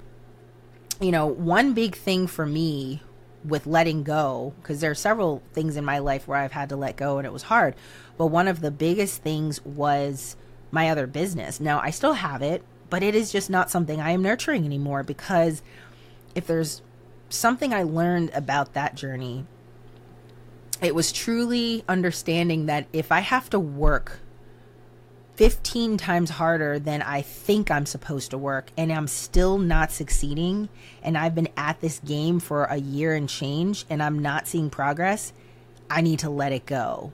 you 1.00 1.10
know, 1.10 1.26
one 1.26 1.72
big 1.72 1.96
thing 1.96 2.26
for 2.26 2.46
me 2.46 3.02
with 3.44 3.66
letting 3.66 4.02
go, 4.02 4.52
because 4.60 4.80
there 4.80 4.90
are 4.90 4.94
several 4.94 5.42
things 5.52 5.76
in 5.76 5.84
my 5.84 5.98
life 5.98 6.28
where 6.28 6.38
I've 6.38 6.52
had 6.52 6.68
to 6.70 6.76
let 6.76 6.96
go 6.96 7.18
and 7.18 7.26
it 7.26 7.32
was 7.32 7.44
hard. 7.44 7.74
But 8.18 8.26
one 8.26 8.48
of 8.48 8.60
the 8.60 8.70
biggest 8.70 9.22
things 9.22 9.64
was 9.64 10.36
my 10.70 10.90
other 10.90 11.06
business. 11.06 11.60
Now, 11.60 11.80
I 11.80 11.90
still 11.90 12.14
have 12.14 12.42
it, 12.42 12.62
but 12.90 13.02
it 13.02 13.14
is 13.14 13.32
just 13.32 13.48
not 13.50 13.70
something 13.70 14.00
I 14.00 14.10
am 14.10 14.22
nurturing 14.22 14.64
anymore 14.64 15.02
because 15.02 15.62
if 16.34 16.46
there's 16.46 16.82
something 17.28 17.72
I 17.72 17.82
learned 17.82 18.30
about 18.34 18.74
that 18.74 18.94
journey, 18.94 19.46
it 20.82 20.94
was 20.94 21.12
truly 21.12 21.84
understanding 21.88 22.66
that 22.66 22.86
if 22.92 23.12
I 23.12 23.20
have 23.20 23.50
to 23.50 23.60
work 23.60 24.20
15 25.40 25.96
times 25.96 26.28
harder 26.28 26.78
than 26.78 27.00
I 27.00 27.22
think 27.22 27.70
I'm 27.70 27.86
supposed 27.86 28.30
to 28.32 28.36
work 28.36 28.70
and 28.76 28.92
I'm 28.92 29.06
still 29.06 29.56
not 29.56 29.90
succeeding 29.90 30.68
and 31.02 31.16
I've 31.16 31.34
been 31.34 31.48
at 31.56 31.80
this 31.80 31.98
game 32.00 32.40
for 32.40 32.64
a 32.64 32.76
year 32.76 33.14
and 33.14 33.26
change 33.26 33.86
and 33.88 34.02
I'm 34.02 34.18
not 34.18 34.46
seeing 34.46 34.68
progress, 34.68 35.32
I 35.88 36.02
need 36.02 36.18
to 36.18 36.28
let 36.28 36.52
it 36.52 36.66
go. 36.66 37.12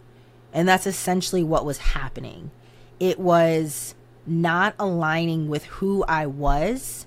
And 0.53 0.69
that's 0.69 0.89
essentially 0.89 1.45
what 1.45 1.65
was 1.65 1.79
happening. 1.79 2.51
It 2.99 3.21
was 3.21 3.95
not 4.27 4.75
aligning 4.77 5.49
with 5.49 5.65
who 5.67 6.03
I 6.09 6.27
was. 6.27 7.07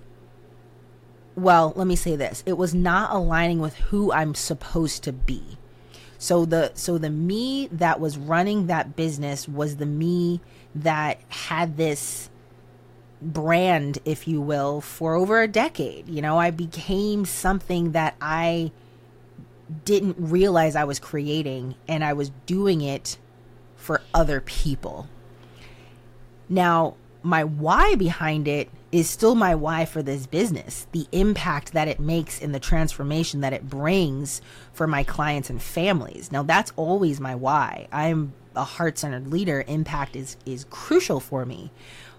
Well, 1.36 1.74
let 1.76 1.86
me 1.86 1.98
say 1.98 2.16
this. 2.16 2.44
It 2.46 2.58
was 2.58 2.74
not 2.74 3.12
aligning 3.12 3.60
with 3.60 3.76
who 3.76 4.14
I'm 4.14 4.36
supposed 4.36 5.04
to 5.04 5.12
be. 5.12 5.58
So 6.18 6.46
the 6.46 6.72
so 6.76 6.98
the 6.98 7.10
me 7.10 7.68
that 7.74 8.00
was 8.00 8.18
running 8.18 8.68
that 8.68 8.96
business 8.96 9.50
was 9.50 9.78
the 9.78 9.86
me 9.86 10.40
that 10.76 11.20
had 11.30 11.78
this 11.78 12.30
brand, 13.22 14.00
if 14.06 14.28
you 14.28 14.42
will, 14.42 14.82
for 14.82 15.16
over 15.16 15.42
a 15.42 15.48
decade. 15.48 16.08
You 16.08 16.22
know, 16.22 16.38
I 16.38 16.52
became 16.52 17.26
something 17.26 17.92
that 17.92 18.16
I 18.22 18.72
didn't 19.86 20.16
realize 20.18 20.76
I 20.76 20.84
was 20.84 21.00
creating 21.00 21.76
and 21.88 22.04
I 22.04 22.14
was 22.14 22.32
doing 22.46 22.82
it 22.82 23.18
for 23.76 24.02
other 24.14 24.42
people. 24.42 25.08
Now, 26.48 26.96
my 27.22 27.44
why 27.44 27.96
behind 27.96 28.48
it 28.48 28.70
is 28.92 29.10
still 29.10 29.36
my 29.36 29.54
why 29.54 29.86
for 29.86 30.02
this 30.02 30.26
business. 30.26 30.88
The 30.92 31.08
impact 31.12 31.74
that 31.74 31.88
it 31.88 32.00
makes 32.00 32.40
in 32.40 32.52
the 32.52 32.60
transformation 32.60 33.42
that 33.42 33.54
it 33.54 33.70
brings 33.70 34.42
for 34.74 34.88
my 34.88 35.04
clients 35.04 35.50
and 35.50 35.62
families. 35.62 36.32
Now 36.32 36.44
that's 36.44 36.72
always 36.76 37.20
my 37.20 37.36
why. 37.36 37.88
I'm 37.92 38.34
a 38.56 38.64
heart-centered 38.64 39.28
leader. 39.28 39.64
Impact 39.68 40.16
is 40.16 40.38
is 40.46 40.66
crucial 40.70 41.20
for 41.20 41.46
me. 41.46 41.72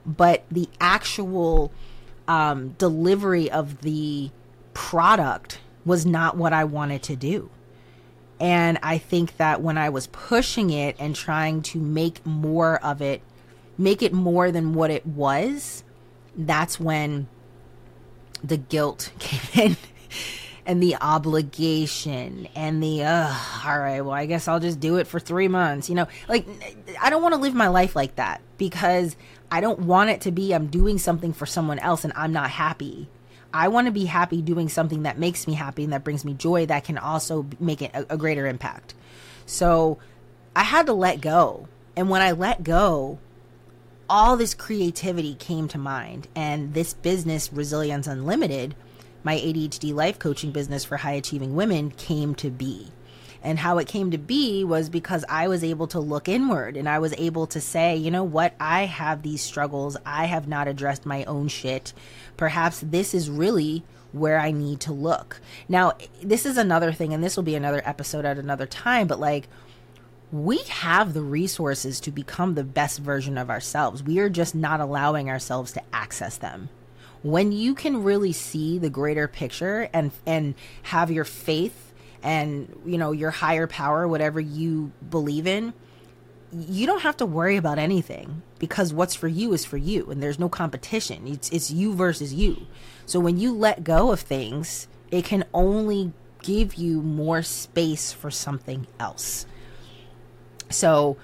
But 0.06 0.44
the 0.50 0.68
actual 0.80 1.72
um, 2.26 2.70
delivery 2.78 3.50
of 3.50 3.82
the 3.82 4.30
product 4.72 5.60
was 5.84 6.06
not 6.06 6.36
what 6.36 6.52
I 6.52 6.64
wanted 6.64 7.02
to 7.04 7.16
do. 7.16 7.50
And 8.38 8.78
I 8.82 8.96
think 8.96 9.36
that 9.36 9.60
when 9.60 9.76
I 9.76 9.90
was 9.90 10.06
pushing 10.06 10.70
it 10.70 10.96
and 10.98 11.14
trying 11.14 11.60
to 11.62 11.78
make 11.78 12.24
more 12.24 12.82
of 12.82 13.02
it, 13.02 13.20
make 13.76 14.02
it 14.02 14.12
more 14.14 14.50
than 14.50 14.72
what 14.72 14.90
it 14.90 15.06
was, 15.06 15.84
that's 16.34 16.80
when 16.80 17.28
the 18.42 18.56
guilt 18.56 19.12
came 19.18 19.70
in 19.72 19.76
and 20.66 20.82
the 20.82 20.96
obligation 21.00 22.48
and 22.54 22.82
the 22.82 23.02
uh 23.02 23.34
all 23.64 23.78
right 23.78 24.00
well 24.02 24.14
i 24.14 24.26
guess 24.26 24.48
i'll 24.48 24.60
just 24.60 24.80
do 24.80 24.96
it 24.96 25.06
for 25.06 25.18
three 25.18 25.48
months 25.48 25.88
you 25.88 25.94
know? 25.94 26.06
Like 26.28 26.46
i 27.00 27.10
don't 27.10 27.22
want 27.22 27.34
to 27.34 27.40
live 27.40 27.54
my 27.54 27.68
life 27.68 27.96
like 27.96 28.16
that 28.16 28.40
because 28.58 29.16
i 29.50 29.60
don't 29.60 29.80
want 29.80 30.10
it 30.10 30.22
to 30.22 30.30
be 30.30 30.54
i'm 30.54 30.66
doing 30.66 30.98
something 30.98 31.32
for 31.32 31.46
someone 31.46 31.78
else 31.78 32.04
and 32.04 32.12
i'm 32.16 32.32
not 32.32 32.50
happy. 32.50 33.08
I 33.52 33.66
want 33.66 33.86
to 33.86 33.90
be 33.90 34.04
happy 34.04 34.42
doing 34.42 34.68
something 34.68 35.02
that 35.02 35.18
makes 35.18 35.48
me 35.48 35.54
happy 35.54 35.82
and 35.82 35.92
that 35.92 36.04
brings 36.04 36.24
me 36.24 36.34
joy 36.34 36.66
that 36.66 36.84
can 36.84 36.96
also 36.96 37.46
make 37.58 37.82
it 37.82 37.90
a, 37.92 38.14
a 38.14 38.16
greater 38.16 38.46
impact. 38.46 38.94
So 39.44 39.98
i 40.54 40.62
had 40.62 40.86
to 40.86 40.92
let 40.92 41.20
go. 41.20 41.66
And 41.96 42.08
when 42.08 42.22
i 42.22 42.30
let 42.30 42.62
go 42.62 43.18
all 44.10 44.36
this 44.36 44.54
creativity 44.54 45.36
came 45.36 45.68
to 45.68 45.78
mind 45.78 46.26
and 46.34 46.74
this 46.74 46.92
business 46.94 47.52
resilience 47.52 48.08
unlimited 48.08 48.74
my 49.22 49.36
ADHD 49.36 49.94
life 49.94 50.18
coaching 50.18 50.50
business 50.50 50.84
for 50.84 50.98
high 50.98 51.12
achieving 51.12 51.54
women 51.54 51.90
came 51.90 52.34
to 52.36 52.50
be. 52.50 52.88
And 53.42 53.58
how 53.58 53.78
it 53.78 53.88
came 53.88 54.10
to 54.10 54.18
be 54.18 54.64
was 54.64 54.90
because 54.90 55.24
I 55.28 55.48
was 55.48 55.64
able 55.64 55.86
to 55.88 56.00
look 56.00 56.28
inward 56.28 56.76
and 56.76 56.88
I 56.88 56.98
was 56.98 57.14
able 57.16 57.46
to 57.48 57.60
say, 57.60 57.96
you 57.96 58.10
know 58.10 58.24
what, 58.24 58.54
I 58.60 58.84
have 58.84 59.22
these 59.22 59.40
struggles. 59.40 59.96
I 60.04 60.26
have 60.26 60.46
not 60.46 60.68
addressed 60.68 61.06
my 61.06 61.24
own 61.24 61.48
shit. 61.48 61.94
Perhaps 62.36 62.80
this 62.80 63.14
is 63.14 63.30
really 63.30 63.82
where 64.12 64.38
I 64.38 64.50
need 64.50 64.80
to 64.80 64.92
look. 64.92 65.40
Now, 65.68 65.92
this 66.22 66.44
is 66.44 66.58
another 66.58 66.92
thing, 66.92 67.14
and 67.14 67.22
this 67.22 67.36
will 67.36 67.44
be 67.44 67.54
another 67.54 67.80
episode 67.84 68.24
at 68.24 68.38
another 68.38 68.66
time, 68.66 69.06
but 69.06 69.20
like, 69.20 69.48
we 70.32 70.58
have 70.68 71.14
the 71.14 71.22
resources 71.22 71.98
to 72.00 72.10
become 72.10 72.54
the 72.54 72.64
best 72.64 72.98
version 72.98 73.38
of 73.38 73.50
ourselves. 73.50 74.02
We 74.02 74.18
are 74.18 74.28
just 74.28 74.54
not 74.54 74.80
allowing 74.80 75.28
ourselves 75.28 75.72
to 75.72 75.82
access 75.92 76.36
them 76.36 76.68
when 77.22 77.52
you 77.52 77.74
can 77.74 78.02
really 78.02 78.32
see 78.32 78.78
the 78.78 78.90
greater 78.90 79.28
picture 79.28 79.88
and 79.92 80.10
and 80.26 80.54
have 80.84 81.10
your 81.10 81.24
faith 81.24 81.92
and 82.22 82.80
you 82.84 82.98
know 82.98 83.12
your 83.12 83.30
higher 83.30 83.66
power 83.66 84.06
whatever 84.06 84.40
you 84.40 84.92
believe 85.10 85.46
in 85.46 85.72
you 86.52 86.86
don't 86.86 87.02
have 87.02 87.16
to 87.18 87.26
worry 87.26 87.56
about 87.56 87.78
anything 87.78 88.42
because 88.58 88.92
what's 88.92 89.14
for 89.14 89.28
you 89.28 89.52
is 89.52 89.64
for 89.64 89.76
you 89.76 90.10
and 90.10 90.22
there's 90.22 90.38
no 90.38 90.48
competition. 90.48 91.26
It's 91.26 91.48
it's 91.50 91.70
you 91.70 91.94
versus 91.94 92.34
you. 92.34 92.66
So 93.06 93.20
when 93.20 93.38
you 93.38 93.52
let 93.52 93.84
go 93.84 94.10
of 94.12 94.20
things 94.20 94.88
it 95.10 95.24
can 95.24 95.44
only 95.52 96.12
give 96.42 96.74
you 96.74 97.02
more 97.02 97.42
space 97.42 98.12
for 98.12 98.30
something 98.30 98.86
else. 98.98 99.46
So 100.70 101.16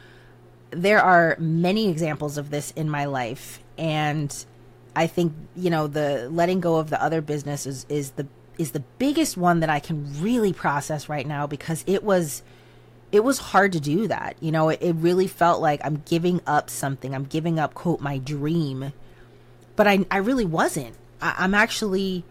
there 0.71 1.01
are 1.01 1.37
many 1.39 1.89
examples 1.89 2.37
of 2.37 2.51
this 2.51 2.73
in 2.73 2.91
my 2.91 3.05
life 3.05 3.61
and 3.79 4.45
I 4.97 5.07
think 5.07 5.35
you 5.55 5.69
know 5.69 5.87
the 5.87 6.29
letting 6.31 6.61
go 6.61 6.77
of 6.77 6.89
the 6.91 7.01
other 7.01 7.21
business 7.21 7.67
is, 7.67 7.85
is 7.89 8.13
the 8.13 8.27
is 8.59 8.73
the 8.73 8.81
biggest 8.99 9.37
one 9.37 9.61
that 9.61 9.69
I 9.69 9.79
can 9.79 10.21
really 10.23 10.55
process 10.55 11.09
right 11.09 11.27
now 11.27 11.47
because 11.47 11.85
it 11.87 12.03
was 12.03 12.43
it 13.13 13.23
was 13.23 13.39
hard 13.39 13.73
to 13.73 13.81
do 13.81 14.09
that. 14.09 14.37
You 14.41 14.51
know, 14.51 14.71
it, 14.71 14.81
it 14.83 14.95
really 14.95 15.29
felt 15.29 15.61
like 15.61 15.81
I'm 15.85 16.03
giving 16.07 16.41
up 16.47 16.71
something. 16.71 17.15
I'm 17.15 17.25
giving 17.25 17.61
up 17.61 17.75
quote 17.75 18.01
my 18.01 18.17
dream, 18.17 18.95
but 19.77 19.87
I 19.87 20.07
I 20.11 20.17
really 20.17 20.47
wasn't. 20.47 20.97
I, 21.21 21.35
I'm 21.39 21.55
actually 21.55 22.25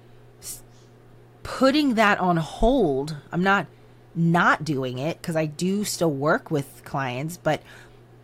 putting 1.44 1.94
that 1.94 2.20
on 2.20 2.38
hold. 2.38 3.16
I'm 3.32 3.44
not 3.44 3.68
not 4.16 4.66
doing 4.66 4.98
it 4.98 5.22
because 5.22 5.36
I 5.36 5.46
do 5.46 5.84
still 5.84 6.12
work 6.12 6.50
with 6.50 6.82
clients, 6.84 7.38
but 7.38 7.62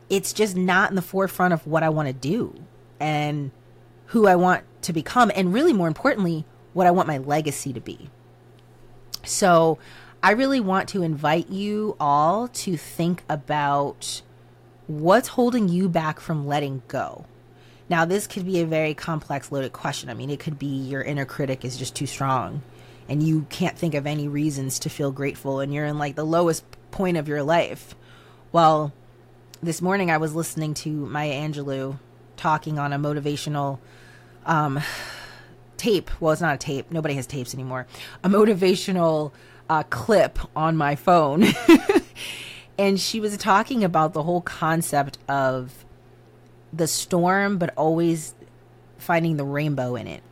it's 0.10 0.34
just 0.34 0.56
not 0.58 0.90
in 0.90 0.96
the 0.96 1.02
forefront 1.04 1.54
of 1.54 1.68
what 1.68 1.84
I 1.84 1.90
want 1.90 2.08
to 2.08 2.14
do. 2.14 2.56
And 3.00 3.52
who 4.12 4.28
I 4.28 4.36
want 4.36 4.64
to 4.84 4.94
become, 4.94 5.32
and 5.36 5.54
really 5.54 5.74
more 5.74 5.88
importantly, 5.88 6.46
what 6.74 6.88
I 6.88 6.92
want 6.92 7.08
my 7.08 7.18
legacy 7.18 7.74
to 7.74 7.82
be. 7.82 8.10
So, 9.24 9.78
I 10.24 10.32
really 10.32 10.60
want 10.60 10.90
to 10.90 11.02
invite 11.02 11.50
you 11.50 11.96
all 12.00 12.48
to 12.50 12.78
think 12.78 13.24
about 13.28 14.22
what's 14.88 15.30
holding 15.30 15.68
you 15.68 15.90
back 15.90 16.20
from 16.20 16.46
letting 16.46 16.84
go. 16.88 17.26
Now, 17.90 18.06
this 18.06 18.28
could 18.28 18.46
be 18.46 18.62
a 18.62 18.66
very 18.66 18.94
complex, 18.94 19.52
loaded 19.52 19.74
question. 19.74 20.10
I 20.10 20.14
mean, 20.14 20.30
it 20.30 20.40
could 20.40 20.60
be 20.60 20.68
your 20.68 21.02
inner 21.02 21.26
critic 21.26 21.66
is 21.66 21.78
just 21.78 21.96
too 21.96 22.06
strong 22.06 22.62
and 23.10 23.24
you 23.24 23.46
can't 23.50 23.78
think 23.78 23.94
of 23.94 24.08
any 24.08 24.28
reasons 24.28 24.80
to 24.80 24.90
feel 24.90 25.12
grateful 25.12 25.60
and 25.60 25.74
you're 25.74 25.86
in 25.86 25.98
like 25.98 26.16
the 26.16 26.26
lowest 26.26 26.64
point 26.92 27.18
of 27.18 27.28
your 27.28 27.44
life. 27.44 27.96
Well, 28.52 28.94
this 29.62 29.82
morning 29.82 30.10
I 30.10 30.18
was 30.18 30.36
listening 30.36 30.74
to 30.76 30.90
Maya 30.90 31.34
Angelou 31.34 32.00
talking 32.38 32.80
on 32.80 32.94
a 32.94 33.00
motivational 33.00 33.80
um, 34.46 34.80
tape. 35.78 36.10
Well, 36.22 36.32
it's 36.32 36.42
not 36.42 36.56
a 36.56 36.58
tape. 36.58 36.92
Nobody 36.92 37.16
has 37.16 37.26
tapes 37.28 37.54
anymore. 37.54 37.88
A 38.24 38.30
motivational 38.30 39.32
uh, 39.70 39.84
clip 39.84 40.40
on 40.56 40.76
my 40.76 40.96
phone. 40.96 41.46
and 42.78 43.00
she 43.00 43.20
was 43.20 43.38
talking 43.38 43.84
about 43.84 44.14
the 44.14 44.24
whole 44.24 44.42
concept 44.42 45.18
of 45.28 45.86
the 46.74 46.88
storm, 46.88 47.58
but 47.58 47.74
always 47.76 48.36
finding 48.98 49.38
the 49.38 49.44
rainbow 49.44 49.96
in 49.96 50.08
it. 50.08 50.24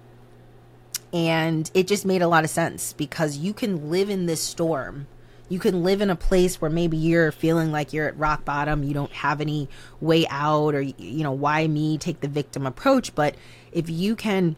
And 1.11 1.69
it 1.73 1.87
just 1.87 2.05
made 2.05 2.21
a 2.21 2.27
lot 2.27 2.43
of 2.43 2.49
sense 2.49 2.93
because 2.93 3.37
you 3.37 3.53
can 3.53 3.89
live 3.89 4.09
in 4.09 4.27
this 4.27 4.41
storm. 4.41 5.07
You 5.49 5.59
can 5.59 5.83
live 5.83 6.01
in 6.01 6.09
a 6.09 6.15
place 6.15 6.61
where 6.61 6.69
maybe 6.69 6.95
you're 6.95 7.31
feeling 7.31 7.71
like 7.71 7.91
you're 7.91 8.07
at 8.07 8.17
rock 8.17 8.45
bottom, 8.45 8.83
you 8.83 8.93
don't 8.93 9.11
have 9.11 9.41
any 9.41 9.67
way 9.99 10.27
out, 10.29 10.75
or, 10.75 10.81
you 10.81 11.23
know, 11.23 11.31
why 11.31 11.67
me 11.67 11.97
take 11.97 12.21
the 12.21 12.27
victim 12.27 12.65
approach. 12.65 13.15
But 13.15 13.35
if 13.71 13.89
you 13.89 14.15
can 14.15 14.55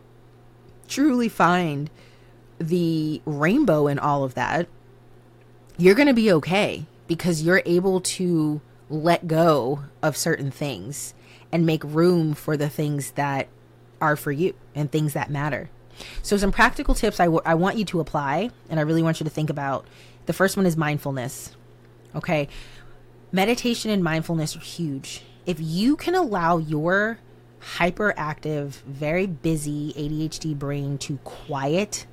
truly 0.87 1.29
find 1.29 1.89
the 2.59 3.21
rainbow 3.25 3.87
in 3.87 3.97
all 3.97 4.23
of 4.23 4.33
that, 4.35 4.67
you're 5.77 5.95
going 5.95 6.07
to 6.07 6.13
be 6.13 6.31
okay 6.31 6.85
because 7.07 7.41
you're 7.41 7.63
able 7.65 8.01
to 8.01 8.61
let 8.89 9.27
go 9.27 9.83
of 10.03 10.17
certain 10.17 10.51
things 10.51 11.13
and 11.51 11.65
make 11.65 11.83
room 11.83 12.33
for 12.33 12.55
the 12.55 12.69
things 12.69 13.11
that 13.11 13.47
are 13.99 14.15
for 14.15 14.31
you 14.31 14.53
and 14.75 14.91
things 14.91 15.13
that 15.13 15.29
matter. 15.29 15.69
So, 16.21 16.37
some 16.37 16.51
practical 16.51 16.95
tips 16.95 17.19
I, 17.19 17.25
w- 17.25 17.41
I 17.45 17.55
want 17.55 17.77
you 17.77 17.85
to 17.85 17.99
apply, 17.99 18.49
and 18.69 18.79
I 18.79 18.83
really 18.83 19.03
want 19.03 19.19
you 19.19 19.23
to 19.23 19.29
think 19.29 19.49
about. 19.49 19.85
The 20.31 20.37
first 20.37 20.55
one 20.55 20.65
is 20.65 20.77
mindfulness. 20.77 21.57
Okay. 22.15 22.47
Meditation 23.33 23.91
and 23.91 24.01
mindfulness 24.01 24.55
are 24.55 24.61
huge. 24.61 25.23
If 25.45 25.57
you 25.59 25.97
can 25.97 26.15
allow 26.15 26.57
your 26.57 27.19
hyperactive, 27.75 28.75
very 28.83 29.27
busy 29.27 29.91
ADHD 29.91 30.57
brain 30.57 30.97
to 30.99 31.17
quiet, 31.25 32.07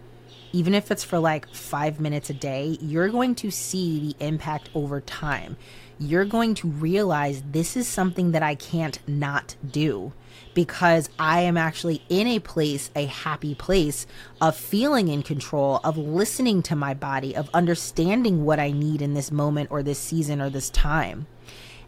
even 0.53 0.75
if 0.75 0.91
it's 0.91 1.05
for 1.05 1.19
like 1.19 1.53
five 1.55 2.01
minutes 2.01 2.31
a 2.31 2.35
day, 2.35 2.79
you're 2.81 3.09
going 3.09 3.35
to 3.37 3.51
see 3.51 3.99
the 4.01 4.25
impact 4.25 4.71
over 4.75 5.01
time. 5.01 5.57
You're 5.99 6.25
going 6.25 6.55
to 6.57 6.69
realize 6.69 7.43
this 7.51 7.77
is 7.77 7.89
something 7.89 8.33
that 8.33 8.43
I 8.43 8.55
can't 8.55 8.99
not 9.09 9.57
do 9.69 10.13
because 10.55 11.11
I 11.19 11.41
am 11.41 11.57
actually 11.57 12.03
in 12.09 12.27
a 12.27 12.39
place, 12.39 12.91
a 12.95 13.07
happy 13.07 13.55
place 13.55 14.07
of 14.41 14.57
feeling 14.57 15.09
in 15.09 15.23
control, 15.23 15.81
of 15.83 15.99
listening 15.99 16.63
to 16.65 16.77
my 16.77 16.95
body, 16.95 17.35
of 17.35 17.51
understanding 17.53 18.45
what 18.45 18.61
I 18.61 18.71
need 18.71 19.03
in 19.03 19.15
this 19.15 19.33
moment 19.33 19.71
or 19.71 19.83
this 19.83 19.99
season 19.99 20.41
or 20.41 20.51
this 20.51 20.71
time. 20.71 21.27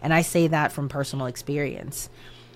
And 0.03 0.13
I 0.13 0.23
say 0.23 0.47
that 0.49 0.73
from 0.73 0.89
personal 0.89 1.27
experience 1.27 2.11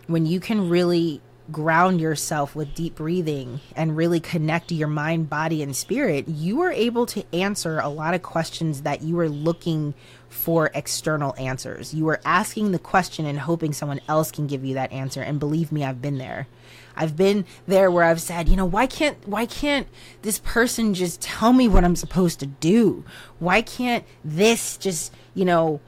when 0.06 0.26
you 0.26 0.40
can 0.40 0.68
really 0.68 1.20
ground 1.52 2.00
yourself 2.00 2.56
with 2.56 2.74
deep 2.74 2.94
breathing 2.96 3.60
and 3.76 3.96
really 3.96 4.20
connect 4.20 4.72
your 4.72 4.88
mind, 4.88 5.28
body, 5.28 5.62
and 5.62 5.76
spirit, 5.76 6.26
you 6.26 6.60
are 6.62 6.72
able 6.72 7.06
to 7.06 7.24
answer 7.34 7.78
a 7.78 7.88
lot 7.88 8.14
of 8.14 8.22
questions 8.22 8.82
that 8.82 9.02
you 9.02 9.16
were 9.16 9.28
looking 9.28 9.94
for 10.28 10.70
external 10.74 11.34
answers. 11.38 11.94
You 11.94 12.08
are 12.08 12.20
asking 12.24 12.72
the 12.72 12.78
question 12.78 13.26
and 13.26 13.38
hoping 13.38 13.72
someone 13.72 14.00
else 14.08 14.30
can 14.30 14.46
give 14.46 14.64
you 14.64 14.74
that 14.74 14.92
answer. 14.92 15.20
And 15.20 15.38
believe 15.38 15.70
me, 15.70 15.84
I've 15.84 16.02
been 16.02 16.18
there. 16.18 16.48
I've 16.96 17.16
been 17.16 17.44
there 17.66 17.90
where 17.90 18.04
I've 18.04 18.20
said, 18.20 18.48
you 18.48 18.56
know, 18.56 18.64
why 18.64 18.86
can't 18.86 19.16
why 19.26 19.46
can't 19.46 19.86
this 20.22 20.38
person 20.38 20.94
just 20.94 21.20
tell 21.20 21.52
me 21.52 21.68
what 21.68 21.84
I'm 21.84 21.96
supposed 21.96 22.40
to 22.40 22.46
do? 22.46 23.04
Why 23.38 23.62
can't 23.62 24.04
this 24.24 24.76
just, 24.76 25.12
you 25.34 25.44
know, 25.44 25.80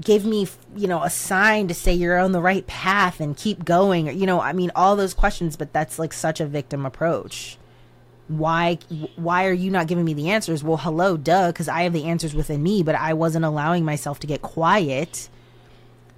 give 0.00 0.24
me, 0.24 0.48
you 0.76 0.86
know, 0.86 1.02
a 1.02 1.10
sign 1.10 1.68
to 1.68 1.74
say 1.74 1.92
you're 1.92 2.18
on 2.18 2.32
the 2.32 2.40
right 2.40 2.66
path 2.66 3.20
and 3.20 3.36
keep 3.36 3.64
going. 3.64 4.18
You 4.18 4.26
know, 4.26 4.40
I 4.40 4.52
mean, 4.52 4.70
all 4.74 4.96
those 4.96 5.14
questions, 5.14 5.56
but 5.56 5.72
that's 5.72 5.98
like 5.98 6.12
such 6.12 6.40
a 6.40 6.46
victim 6.46 6.86
approach. 6.86 7.58
Why, 8.28 8.78
why 9.16 9.46
are 9.46 9.52
you 9.52 9.70
not 9.70 9.86
giving 9.86 10.04
me 10.04 10.14
the 10.14 10.30
answers? 10.30 10.64
Well, 10.64 10.78
hello, 10.78 11.18
duh, 11.18 11.48
because 11.48 11.68
I 11.68 11.82
have 11.82 11.92
the 11.92 12.04
answers 12.04 12.34
within 12.34 12.62
me, 12.62 12.82
but 12.82 12.94
I 12.94 13.12
wasn't 13.12 13.44
allowing 13.44 13.84
myself 13.84 14.18
to 14.20 14.26
get 14.26 14.40
quiet 14.40 15.28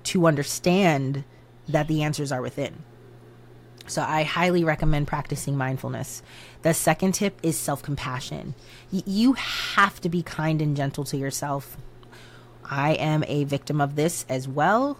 to 0.04 0.26
understand 0.26 1.24
that 1.68 1.88
the 1.88 2.04
answers 2.04 2.30
are 2.30 2.40
within. 2.40 2.84
So 3.88 4.02
I 4.02 4.22
highly 4.22 4.64
recommend 4.64 5.06
practicing 5.06 5.56
mindfulness. 5.56 6.22
The 6.62 6.74
second 6.74 7.12
tip 7.12 7.38
is 7.42 7.56
self 7.56 7.82
compassion. 7.82 8.54
Y- 8.92 9.02
you 9.06 9.32
have 9.34 10.00
to 10.00 10.08
be 10.08 10.22
kind 10.22 10.60
and 10.60 10.76
gentle 10.76 11.04
to 11.04 11.16
yourself. 11.16 11.76
I 12.70 12.92
am 12.92 13.24
a 13.26 13.44
victim 13.44 13.80
of 13.80 13.96
this 13.96 14.26
as 14.28 14.48
well. 14.48 14.98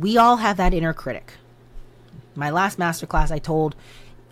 We 0.00 0.16
all 0.16 0.36
have 0.36 0.56
that 0.56 0.74
inner 0.74 0.92
critic. 0.92 1.32
My 2.34 2.50
last 2.50 2.78
masterclass, 2.78 3.30
I 3.30 3.38
told 3.38 3.76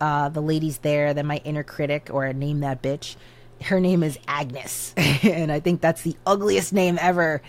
uh, 0.00 0.28
the 0.28 0.43
ladies 0.43 0.78
there 0.78 1.14
that 1.14 1.25
my 1.25 1.40
inner 1.45 1.62
critic, 1.62 2.11
or 2.12 2.31
name 2.33 2.61
that 2.61 2.83
bitch, 2.83 3.16
her 3.62 3.81
name 3.81 4.02
is 4.02 4.19
Agnes. 4.26 4.93
and 4.97 5.50
I 5.50 5.61
think 5.61 5.81
that's 5.81 6.02
the 6.02 6.16
ugliest 6.26 6.73
name 6.73 6.99
ever. 7.00 7.40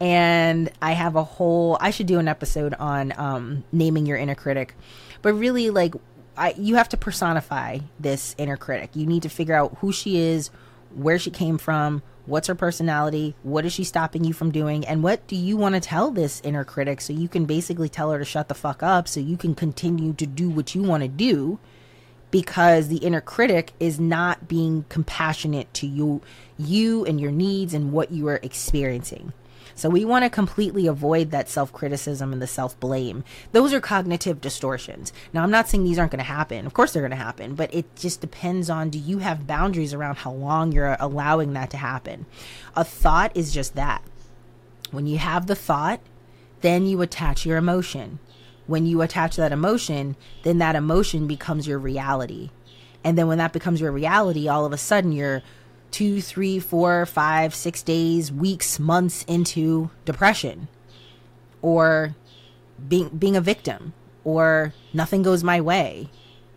And 0.00 0.70
I 0.80 0.92
have 0.92 1.16
a 1.16 1.24
whole, 1.24 1.76
I 1.80 1.90
should 1.90 2.06
do 2.06 2.18
an 2.18 2.28
episode 2.28 2.74
on 2.74 3.12
um, 3.18 3.64
naming 3.72 4.06
your 4.06 4.16
inner 4.16 4.36
critic. 4.36 4.74
But 5.22 5.34
really, 5.34 5.70
like, 5.70 5.94
I, 6.36 6.54
you 6.56 6.76
have 6.76 6.88
to 6.90 6.96
personify 6.96 7.80
this 7.98 8.34
inner 8.38 8.56
critic. 8.56 8.90
You 8.94 9.06
need 9.06 9.24
to 9.24 9.28
figure 9.28 9.54
out 9.54 9.76
who 9.80 9.92
she 9.92 10.18
is, 10.18 10.50
where 10.94 11.18
she 11.18 11.30
came 11.30 11.58
from, 11.58 12.02
what's 12.26 12.48
her 12.48 12.54
personality, 12.54 13.34
what 13.42 13.64
is 13.64 13.72
she 13.72 13.84
stopping 13.84 14.24
you 14.24 14.32
from 14.32 14.50
doing, 14.50 14.86
and 14.86 15.02
what 15.02 15.26
do 15.26 15.36
you 15.36 15.56
want 15.56 15.74
to 15.74 15.80
tell 15.80 16.10
this 16.10 16.40
inner 16.44 16.64
critic 16.64 17.00
so 17.00 17.12
you 17.12 17.28
can 17.28 17.44
basically 17.44 17.88
tell 17.88 18.12
her 18.12 18.18
to 18.18 18.24
shut 18.24 18.48
the 18.48 18.54
fuck 18.54 18.82
up 18.82 19.08
so 19.08 19.20
you 19.20 19.36
can 19.36 19.54
continue 19.54 20.12
to 20.12 20.26
do 20.26 20.48
what 20.48 20.74
you 20.74 20.82
want 20.82 21.02
to 21.02 21.08
do 21.08 21.58
because 22.30 22.88
the 22.88 22.98
inner 22.98 23.20
critic 23.20 23.72
is 23.80 23.98
not 23.98 24.48
being 24.48 24.84
compassionate 24.88 25.72
to 25.72 25.86
you 25.86 26.20
you 26.58 27.04
and 27.04 27.20
your 27.20 27.30
needs 27.30 27.72
and 27.72 27.92
what 27.92 28.10
you 28.10 28.28
are 28.28 28.40
experiencing. 28.42 29.32
So 29.78 29.88
we 29.88 30.04
want 30.04 30.24
to 30.24 30.28
completely 30.30 30.88
avoid 30.88 31.30
that 31.30 31.48
self 31.48 31.72
criticism 31.72 32.32
and 32.32 32.42
the 32.42 32.48
self 32.48 32.78
blame. 32.80 33.22
Those 33.52 33.72
are 33.72 33.80
cognitive 33.80 34.40
distortions. 34.40 35.12
Now, 35.32 35.44
I'm 35.44 35.52
not 35.52 35.68
saying 35.68 35.84
these 35.84 36.00
aren't 36.00 36.10
going 36.10 36.18
to 36.18 36.24
happen. 36.24 36.66
Of 36.66 36.74
course, 36.74 36.92
they're 36.92 37.02
going 37.02 37.10
to 37.10 37.16
happen, 37.16 37.54
but 37.54 37.72
it 37.72 37.94
just 37.94 38.20
depends 38.20 38.68
on 38.68 38.90
do 38.90 38.98
you 38.98 39.18
have 39.18 39.46
boundaries 39.46 39.94
around 39.94 40.16
how 40.16 40.32
long 40.32 40.72
you're 40.72 40.96
allowing 40.98 41.52
that 41.52 41.70
to 41.70 41.76
happen? 41.76 42.26
A 42.74 42.82
thought 42.82 43.30
is 43.36 43.54
just 43.54 43.76
that. 43.76 44.02
When 44.90 45.06
you 45.06 45.18
have 45.18 45.46
the 45.46 45.54
thought, 45.54 46.00
then 46.60 46.84
you 46.84 47.00
attach 47.00 47.46
your 47.46 47.56
emotion. 47.56 48.18
When 48.66 48.84
you 48.84 49.00
attach 49.00 49.36
that 49.36 49.52
emotion, 49.52 50.16
then 50.42 50.58
that 50.58 50.74
emotion 50.74 51.28
becomes 51.28 51.68
your 51.68 51.78
reality. 51.78 52.50
And 53.04 53.16
then 53.16 53.28
when 53.28 53.38
that 53.38 53.52
becomes 53.52 53.80
your 53.80 53.92
reality, 53.92 54.48
all 54.48 54.64
of 54.64 54.72
a 54.72 54.76
sudden 54.76 55.12
you're 55.12 55.44
two, 55.90 56.20
three, 56.20 56.58
four, 56.58 57.06
five, 57.06 57.54
six 57.54 57.82
days, 57.82 58.30
weeks, 58.30 58.78
months 58.78 59.24
into 59.24 59.90
depression 60.04 60.68
or 61.62 62.14
being 62.88 63.08
being 63.08 63.36
a 63.36 63.40
victim 63.40 63.92
or 64.24 64.72
nothing 64.92 65.22
goes 65.22 65.42
my 65.42 65.60
way. 65.60 66.10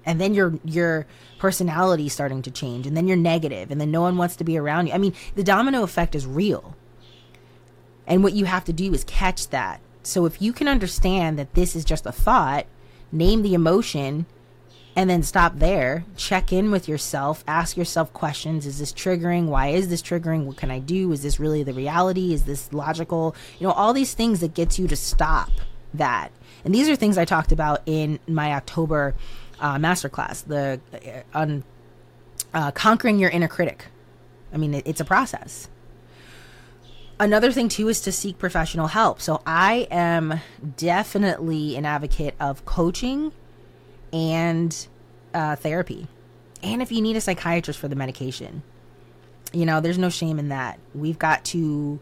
And 0.06 0.20
then 0.20 0.34
your 0.34 0.60
your 0.64 1.06
personality 1.40 2.10
starting 2.10 2.42
to 2.44 2.52
change 2.52 2.86
and 2.86 2.96
then 2.96 3.08
you're 3.08 3.18
negative 3.18 3.72
and 3.72 3.82
then 3.82 3.92
no 3.92 4.02
one 4.02 4.18
wants 4.18 4.36
to 4.38 4.44
be 4.44 4.58
around 4.58 4.88
you. 4.88 4.94
I 4.94 4.98
mean, 4.98 5.14
the 5.36 5.44
domino 5.44 5.84
effect 5.84 6.16
is 6.16 6.26
real. 6.26 6.76
And 8.08 8.24
what 8.24 8.34
you 8.34 8.46
have 8.46 8.66
to 8.66 8.74
do 8.74 8.94
is 8.94 9.04
catch 9.06 9.50
that. 9.50 9.80
So 10.04 10.26
if 10.26 10.42
you 10.42 10.54
can 10.54 10.68
understand 10.68 11.38
that 11.40 11.54
this 11.54 11.76
is 11.76 11.86
just 11.86 12.06
a 12.06 12.12
thought, 12.12 12.66
name 13.12 13.42
the 13.42 13.54
emotion 13.54 14.26
and 14.96 15.10
then 15.10 15.24
stop 15.24 15.58
there. 15.58 16.06
Check 16.18 16.52
in 16.52 16.72
with 16.72 16.88
yourself. 16.88 17.44
Ask 17.48 17.78
yourself 17.78 18.12
questions. 18.14 18.66
Is 18.66 18.80
this 18.80 18.92
triggering? 18.92 19.46
Why 19.46 19.68
is 19.68 19.90
this 19.90 20.02
triggering? 20.02 20.46
What 20.46 20.58
can 20.58 20.70
i 20.70 20.80
do? 20.80 21.12
Is 21.12 21.24
this 21.24 21.40
really 21.40 21.64
the 21.64 21.74
reality? 21.74 22.34
Is 22.34 22.44
this 22.44 22.74
logical? 22.74 23.36
You 23.60 23.68
know 23.68 23.74
all 23.74 23.94
these 23.94 24.14
things 24.14 24.42
that 24.42 24.54
gets 24.54 24.78
you 24.78 24.88
to 24.88 24.96
stop 24.96 25.50
that. 25.94 26.32
And 26.64 26.76
these 26.76 26.90
are 26.90 26.96
things 26.96 27.18
i 27.18 27.26
talked 27.26 27.52
about 27.52 27.82
in 27.86 28.20
my 28.28 28.54
october 28.54 29.16
uh, 29.60 29.78
masterclass 29.78 30.46
the 30.46 30.80
uh, 30.94 31.38
on 31.38 31.64
uh, 32.54 32.72
conquering 32.72 33.20
your 33.20 33.30
inner 33.30 33.48
critic. 33.48 33.86
I 34.54 34.58
mean 34.58 34.74
it, 34.74 34.84
it's 34.86 35.00
a 35.00 35.06
process. 35.06 35.70
Another 37.20 37.52
thing 37.52 37.70
too 37.70 37.88
is 37.88 38.02
to 38.02 38.12
seek 38.12 38.38
professional 38.38 38.88
help. 38.88 39.22
So 39.22 39.42
i 39.46 39.88
am 39.90 40.42
definitely 40.76 41.78
an 41.78 41.86
advocate 41.86 42.36
of 42.42 42.66
coaching 42.66 43.32
and 44.14 44.88
uh, 45.34 45.56
therapy. 45.56 46.08
And 46.64 46.82
if 46.82 46.92
you 46.92 47.02
need 47.02 47.16
a 47.16 47.22
psychiatrist 47.22 47.80
for 47.80 47.88
the 47.88 47.96
medication, 47.96 48.64
you 49.54 49.66
know, 49.66 49.80
there's 49.82 49.98
no 49.98 50.10
shame 50.10 50.40
in 50.40 50.50
that. 50.50 50.80
We've 50.94 51.20
got 51.20 51.44
to 51.46 52.00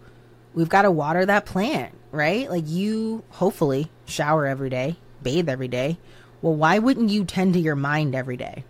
we've 0.53 0.69
got 0.69 0.83
to 0.83 0.91
water 0.91 1.25
that 1.25 1.45
plant, 1.45 1.93
right? 2.11 2.49
Like 2.49 2.67
you 2.67 3.23
hopefully 3.29 3.89
shower 4.05 4.45
every 4.45 4.69
day, 4.69 4.97
bathe 5.21 5.49
every 5.49 5.67
day. 5.67 5.97
Well, 6.41 6.55
why 6.55 6.79
wouldn't 6.79 7.09
you 7.09 7.25
tend 7.25 7.53
to 7.53 7.59
your 7.59 7.75
mind 7.75 8.15
every 8.15 8.37
day? 8.37 8.63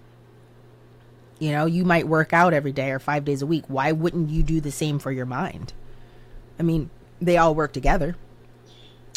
You 1.39 1.51
know, 1.51 1.65
you 1.65 1.85
might 1.85 2.07
work 2.07 2.33
out 2.33 2.53
every 2.53 2.73
day 2.73 2.91
or 2.91 2.99
5 2.99 3.23
days 3.23 3.41
a 3.41 3.45
week. 3.45 3.63
Why 3.67 3.91
wouldn't 3.91 4.29
you 4.29 4.43
do 4.43 4.59
the 4.59 4.71
same 4.71 4.99
for 4.99 5.11
your 5.11 5.25
mind? 5.25 5.71
I 6.59 6.63
mean, 6.63 6.89
they 7.21 7.37
all 7.37 7.55
work 7.55 7.71
together. 7.71 8.17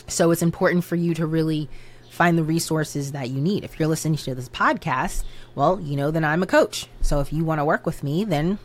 So 0.07 0.31
it's 0.31 0.43
important 0.43 0.85
for 0.85 0.95
you 0.95 1.15
to 1.15 1.27
really 1.27 1.69
find 2.13 2.37
the 2.37 2.45
resources 2.45 3.13
that 3.13 3.31
you 3.31 3.41
need. 3.41 3.65
If 3.65 3.81
you're 3.81 3.89
listening 3.89 4.19
to 4.19 4.35
this 4.35 4.51
podcast, 4.51 5.25
well, 5.55 5.81
you 5.81 5.97
know 5.97 6.11
that 6.11 6.23
I'm 6.23 6.43
a 6.43 6.47
coach. 6.47 6.87
So 7.01 7.21
if 7.21 7.33
you 7.33 7.43
want 7.43 7.59
to 7.59 7.65
work 7.65 7.87
with 7.87 8.05
me, 8.05 8.23
then 8.25 8.59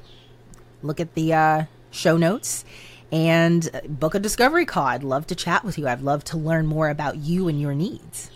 look 0.84 1.00
at 1.00 1.14
the 1.14 1.34
uh, 1.34 1.64
show 1.90 2.18
notes 2.18 2.66
and 3.10 3.70
book 3.88 4.16
a 4.16 4.20
discovery 4.20 4.66
call. 4.66 4.88
I'd 4.88 5.02
love 5.02 5.28
to 5.28 5.36
chat 5.36 5.64
with 5.64 5.78
you. 5.78 5.88
I'd 5.88 6.02
love 6.02 6.26
to 6.26 6.38
learn 6.38 6.68
more 6.68 6.90
about 6.90 7.16
you 7.16 7.48
and 7.48 7.60
your 7.60 7.74
needs. 7.74 8.30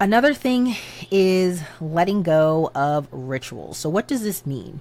Another 0.00 0.34
thing 0.34 0.74
is 1.12 1.62
letting 1.80 2.24
go 2.24 2.72
of 2.74 3.06
rituals. 3.12 3.78
So, 3.78 3.88
what 3.88 4.08
does 4.08 4.24
this 4.24 4.44
mean? 4.44 4.80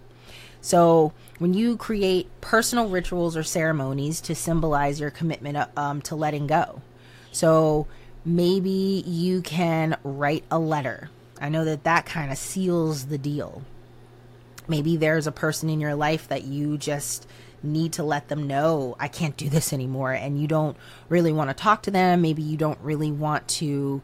So, 0.61 1.13
when 1.37 1.53
you 1.53 1.77
create 1.77 2.27
personal 2.41 2.89
rituals 2.89 3.37
or 3.37 3.43
ceremonies 3.43 4.19
to 4.21 4.33
symbolize 4.33 4.99
your 4.99 5.11
commitment 5.11 5.69
um, 5.77 6.01
to 6.03 6.15
letting 6.15 6.47
go. 6.47 6.81
So, 7.31 7.85
maybe 8.25 9.03
you 9.05 9.41
can 9.41 9.97
write 10.03 10.43
a 10.51 10.59
letter. 10.59 11.09
I 11.41 11.49
know 11.49 11.65
that 11.65 11.83
that 11.85 12.05
kind 12.05 12.31
of 12.31 12.37
seals 12.37 13.05
the 13.05 13.17
deal. 13.17 13.63
Maybe 14.67 14.97
there's 14.97 15.27
a 15.27 15.31
person 15.31 15.69
in 15.69 15.79
your 15.79 15.95
life 15.95 16.27
that 16.27 16.43
you 16.43 16.77
just 16.77 17.27
need 17.63 17.93
to 17.93 18.03
let 18.03 18.27
them 18.29 18.47
know 18.47 18.95
I 18.99 19.07
can't 19.07 19.35
do 19.35 19.49
this 19.49 19.73
anymore, 19.73 20.13
and 20.13 20.39
you 20.39 20.47
don't 20.47 20.77
really 21.07 21.31
want 21.31 21.49
to 21.49 21.53
talk 21.53 21.83
to 21.83 21.91
them. 21.91 22.21
Maybe 22.21 22.41
you 22.41 22.57
don't 22.57 22.79
really 22.81 23.11
want 23.11 23.47
to 23.47 24.01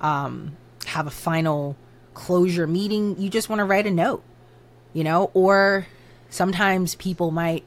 um, 0.00 0.56
have 0.86 1.06
a 1.06 1.10
final 1.10 1.76
closure 2.12 2.66
meeting. 2.66 3.20
You 3.20 3.28
just 3.28 3.48
want 3.48 3.60
to 3.60 3.64
write 3.64 3.86
a 3.86 3.90
note, 3.90 4.22
you 4.92 5.04
know, 5.04 5.30
or 5.34 5.86
sometimes 6.30 6.94
people 6.94 7.30
might 7.30 7.64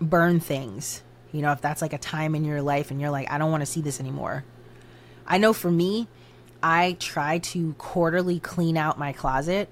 burn 0.00 0.40
things, 0.40 1.02
you 1.32 1.42
know, 1.42 1.52
if 1.52 1.60
that's 1.60 1.82
like 1.82 1.92
a 1.92 1.98
time 1.98 2.34
in 2.34 2.44
your 2.44 2.62
life 2.62 2.90
and 2.90 3.00
you're 3.00 3.10
like, 3.10 3.30
I 3.30 3.38
don't 3.38 3.50
want 3.50 3.62
to 3.62 3.66
see 3.66 3.80
this 3.80 3.98
anymore 3.98 4.44
I 5.28 5.38
know 5.38 5.52
for 5.52 5.70
me, 5.70 6.08
I 6.62 6.96
try 6.98 7.38
to 7.38 7.74
quarterly 7.74 8.40
clean 8.40 8.76
out 8.76 8.98
my 8.98 9.12
closet 9.12 9.68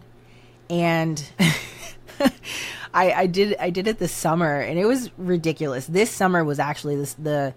and 0.70 1.22
I, 2.94 3.12
I 3.12 3.26
did 3.26 3.56
I 3.58 3.70
did 3.70 3.88
it 3.88 3.98
this 3.98 4.12
summer 4.12 4.60
and 4.60 4.78
it 4.78 4.84
was 4.84 5.10
ridiculous. 5.18 5.86
This 5.86 6.10
summer 6.10 6.44
was 6.44 6.58
actually 6.58 6.96
this 6.96 7.14
the 7.14 7.54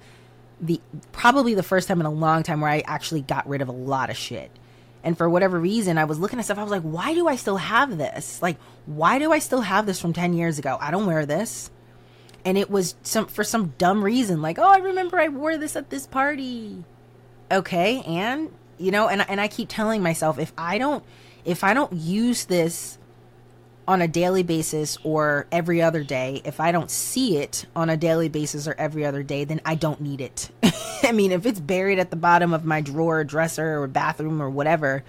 the 0.62 0.82
probably 1.12 1.54
the 1.54 1.64
first 1.64 1.88
time 1.88 2.00
in 2.00 2.06
a 2.06 2.12
long 2.12 2.44
time 2.44 2.62
where 2.62 2.72
I 2.72 2.84
actually 2.86 3.22
got 3.22 3.48
rid 3.48 3.62
of 3.62 3.68
a 3.68 3.74
lot 3.74 4.10
of 4.10 4.18
shit. 4.18 4.50
And 5.04 5.18
for 5.18 5.30
whatever 5.30 5.60
reason, 5.60 5.98
I 5.98 6.04
was 6.06 6.20
looking 6.20 6.40
at 6.40 6.46
stuff. 6.46 6.58
I 6.58 6.64
was 6.64 6.72
like, 6.72 6.82
why 6.82 7.14
do 7.14 7.28
I 7.28 7.38
still 7.38 7.56
have 7.56 7.98
this? 7.98 8.42
Like, 8.42 8.58
why 8.86 9.18
do 9.18 9.32
I 9.32 9.40
still 9.40 9.62
have 9.62 9.86
this 9.86 10.02
from 10.02 10.12
10 10.12 10.34
years 10.34 10.60
ago? 10.60 10.78
I 10.82 10.92
don't 10.92 11.06
wear 11.06 11.26
this. 11.26 11.72
And 12.44 12.58
it 12.58 12.70
was 12.70 12.96
some 13.04 13.28
for 13.28 13.46
some 13.46 13.74
dumb 13.78 14.04
reason, 14.04 14.42
like, 14.42 14.60
oh, 14.60 14.68
I 14.68 14.78
remember 14.78 15.20
I 15.20 15.30
wore 15.30 15.58
this 15.58 15.76
at 15.76 15.90
this 15.90 16.06
party 16.08 16.84
okay 17.52 18.02
and 18.02 18.52
you 18.78 18.92
know 18.92 19.08
and 19.08 19.28
and 19.30 19.42
I 19.42 19.48
keep 19.48 19.70
telling 19.70 20.02
myself 20.02 20.40
if 20.40 20.54
I 20.58 20.78
don't 20.78 21.04
if 21.46 21.64
I 21.64 21.74
don't 21.74 21.94
use 21.94 22.46
this 22.46 22.98
on 23.90 24.04
a 24.04 24.08
daily 24.08 24.44
basis 24.44 25.00
or 25.04 25.48
every 25.52 25.82
other 25.82 26.04
day, 26.04 26.44
if 26.46 26.60
I 26.60 26.72
don't 26.72 26.92
see 26.92 27.38
it 27.38 27.66
on 27.76 27.90
a 27.90 27.98
daily 27.98 28.30
basis 28.30 28.68
or 28.68 28.76
every 28.78 29.04
other 29.04 29.24
day, 29.24 29.46
then 29.46 29.62
I 29.66 29.74
don't 29.74 30.00
need 30.00 30.22
it. 30.22 30.52
I 31.04 31.12
mean, 31.12 31.32
if 31.32 31.48
it's 31.48 31.60
buried 31.60 31.98
at 31.98 32.12
the 32.12 32.16
bottom 32.16 32.54
of 32.54 32.64
my 32.64 32.82
drawer, 32.82 33.24
dresser, 33.24 33.82
or 33.82 33.88
bathroom 33.88 34.44
or 34.44 34.50
whatever, 34.50 35.04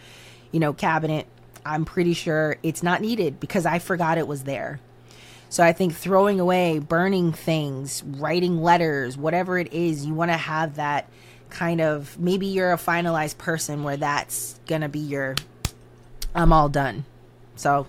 you 0.50 0.60
know, 0.60 0.72
cabinet, 0.72 1.26
I'm 1.66 1.84
pretty 1.84 2.14
sure 2.14 2.56
it's 2.62 2.82
not 2.82 3.02
needed 3.02 3.38
because 3.38 3.66
I 3.66 3.80
forgot 3.80 4.16
it 4.16 4.26
was 4.26 4.44
there. 4.44 4.80
So 5.50 5.62
I 5.62 5.74
think 5.74 5.94
throwing 5.94 6.40
away, 6.40 6.78
burning 6.78 7.32
things, 7.34 8.02
writing 8.02 8.62
letters, 8.62 9.18
whatever 9.18 9.58
it 9.58 9.74
is, 9.74 10.06
you 10.06 10.14
want 10.14 10.30
to 10.30 10.38
have 10.38 10.76
that 10.76 11.06
kind 11.50 11.80
of 11.80 12.18
maybe 12.18 12.46
you're 12.46 12.72
a 12.72 12.78
finalized 12.78 13.38
person 13.38 13.84
where 13.84 13.96
that's 13.96 14.58
going 14.66 14.80
to 14.82 14.88
be 14.88 14.98
your 14.98 15.36
I'm 16.34 16.52
all 16.52 16.68
done. 16.68 17.04
So 17.56 17.86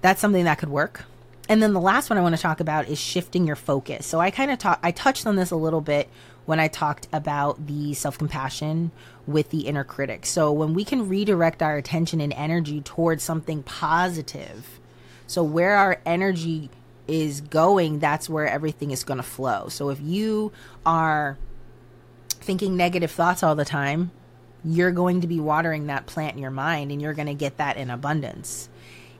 that's 0.00 0.20
something 0.20 0.44
that 0.44 0.58
could 0.58 0.70
work. 0.70 1.04
And 1.48 1.62
then 1.62 1.72
the 1.72 1.80
last 1.80 2.10
one 2.10 2.18
I 2.18 2.22
want 2.22 2.36
to 2.36 2.40
talk 2.40 2.60
about 2.60 2.88
is 2.88 2.98
shifting 2.98 3.46
your 3.46 3.56
focus. 3.56 4.06
So 4.06 4.20
I 4.20 4.30
kind 4.30 4.50
of 4.50 4.58
talked 4.58 4.84
I 4.84 4.92
touched 4.92 5.26
on 5.26 5.36
this 5.36 5.50
a 5.50 5.56
little 5.56 5.80
bit 5.80 6.08
when 6.46 6.58
I 6.58 6.68
talked 6.68 7.06
about 7.12 7.66
the 7.66 7.94
self-compassion 7.94 8.90
with 9.26 9.50
the 9.50 9.60
inner 9.60 9.84
critic. 9.84 10.26
So 10.26 10.52
when 10.52 10.74
we 10.74 10.84
can 10.84 11.08
redirect 11.08 11.62
our 11.62 11.76
attention 11.76 12.20
and 12.20 12.32
energy 12.32 12.80
towards 12.80 13.22
something 13.22 13.62
positive, 13.62 14.80
so 15.26 15.44
where 15.44 15.76
our 15.76 16.00
energy 16.06 16.70
is 17.06 17.40
going, 17.40 17.98
that's 17.98 18.28
where 18.28 18.48
everything 18.48 18.90
is 18.90 19.04
going 19.04 19.18
to 19.18 19.24
flow. 19.24 19.68
So 19.68 19.90
if 19.90 20.00
you 20.00 20.52
are 20.86 21.36
thinking 22.40 22.76
negative 22.76 23.10
thoughts 23.10 23.42
all 23.42 23.54
the 23.54 23.64
time, 23.64 24.10
you're 24.64 24.92
going 24.92 25.20
to 25.22 25.26
be 25.26 25.40
watering 25.40 25.86
that 25.86 26.06
plant 26.06 26.36
in 26.36 26.42
your 26.42 26.50
mind 26.50 26.90
and 26.90 27.00
you're 27.00 27.14
going 27.14 27.28
to 27.28 27.34
get 27.34 27.56
that 27.58 27.76
in 27.76 27.90
abundance. 27.90 28.68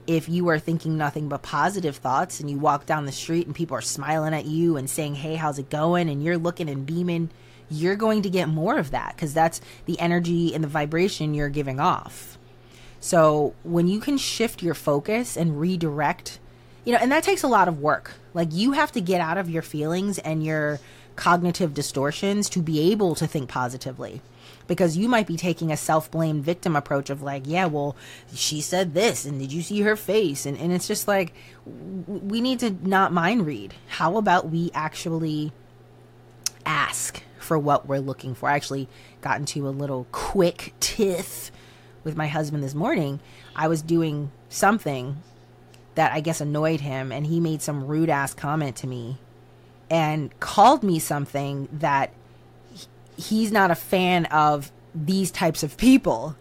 If 0.07 0.27
you 0.27 0.47
are 0.49 0.59
thinking 0.59 0.97
nothing 0.97 1.29
but 1.29 1.41
positive 1.41 1.97
thoughts 1.97 2.39
and 2.39 2.49
you 2.49 2.57
walk 2.57 2.85
down 2.85 3.05
the 3.05 3.11
street 3.11 3.45
and 3.45 3.55
people 3.55 3.77
are 3.77 3.81
smiling 3.81 4.33
at 4.33 4.45
you 4.45 4.77
and 4.77 4.89
saying, 4.89 5.15
Hey, 5.15 5.35
how's 5.35 5.59
it 5.59 5.69
going? 5.69 6.09
And 6.09 6.23
you're 6.23 6.37
looking 6.37 6.69
and 6.69 6.85
beaming, 6.85 7.29
you're 7.69 7.95
going 7.95 8.21
to 8.23 8.29
get 8.29 8.49
more 8.49 8.77
of 8.77 8.91
that 8.91 9.15
because 9.15 9.33
that's 9.33 9.61
the 9.85 9.99
energy 9.99 10.53
and 10.53 10.63
the 10.63 10.67
vibration 10.67 11.33
you're 11.33 11.49
giving 11.49 11.79
off. 11.79 12.37
So 12.99 13.55
when 13.63 13.87
you 13.87 13.99
can 13.99 14.17
shift 14.17 14.61
your 14.61 14.73
focus 14.73 15.37
and 15.37 15.59
redirect, 15.59 16.39
you 16.85 16.93
know, 16.93 16.99
and 16.99 17.11
that 17.11 17.23
takes 17.23 17.43
a 17.43 17.47
lot 17.47 17.67
of 17.67 17.79
work. 17.79 18.13
Like 18.33 18.49
you 18.51 18.73
have 18.73 18.91
to 18.93 19.01
get 19.01 19.21
out 19.21 19.37
of 19.37 19.49
your 19.49 19.61
feelings 19.61 20.19
and 20.19 20.43
your 20.43 20.79
cognitive 21.21 21.71
distortions 21.71 22.49
to 22.49 22.63
be 22.63 22.91
able 22.91 23.13
to 23.13 23.27
think 23.27 23.47
positively. 23.47 24.21
Because 24.65 24.97
you 24.97 25.07
might 25.07 25.27
be 25.27 25.37
taking 25.37 25.71
a 25.71 25.77
self 25.77 26.09
blame 26.09 26.41
victim 26.41 26.75
approach 26.75 27.11
of 27.11 27.21
like, 27.21 27.43
yeah, 27.45 27.67
well, 27.67 27.95
she 28.33 28.59
said 28.59 28.95
this, 28.95 29.23
and 29.23 29.39
did 29.39 29.53
you 29.53 29.61
see 29.61 29.81
her 29.81 29.95
face? 29.95 30.47
And, 30.47 30.57
and 30.57 30.73
it's 30.73 30.87
just 30.87 31.07
like, 31.07 31.35
we 31.63 32.41
need 32.41 32.57
to 32.61 32.71
not 32.81 33.13
mind 33.13 33.45
read. 33.45 33.75
How 33.87 34.17
about 34.17 34.49
we 34.49 34.71
actually 34.73 35.51
ask 36.65 37.21
for 37.37 37.59
what 37.59 37.87
we're 37.87 37.99
looking 37.99 38.33
for? 38.33 38.49
I 38.49 38.55
actually 38.55 38.87
got 39.21 39.37
into 39.37 39.67
a 39.67 39.69
little 39.69 40.07
quick 40.11 40.73
tiff 40.79 41.51
with 42.03 42.17
my 42.17 42.29
husband 42.29 42.63
this 42.63 42.73
morning, 42.73 43.19
I 43.55 43.67
was 43.67 43.83
doing 43.83 44.31
something 44.49 45.17
that 45.93 46.13
I 46.13 46.19
guess 46.21 46.41
annoyed 46.41 46.81
him, 46.81 47.11
and 47.11 47.27
he 47.27 47.39
made 47.39 47.61
some 47.61 47.85
rude 47.85 48.09
ass 48.09 48.33
comment 48.33 48.75
to 48.77 48.87
me 48.87 49.19
and 49.91 50.37
called 50.39 50.83
me 50.83 50.97
something 50.99 51.67
that 51.73 52.13
he's 53.17 53.51
not 53.51 53.69
a 53.69 53.75
fan 53.75 54.25
of 54.27 54.71
these 54.95 55.29
types 55.29 55.63
of 55.63 55.75
people. 55.75 56.35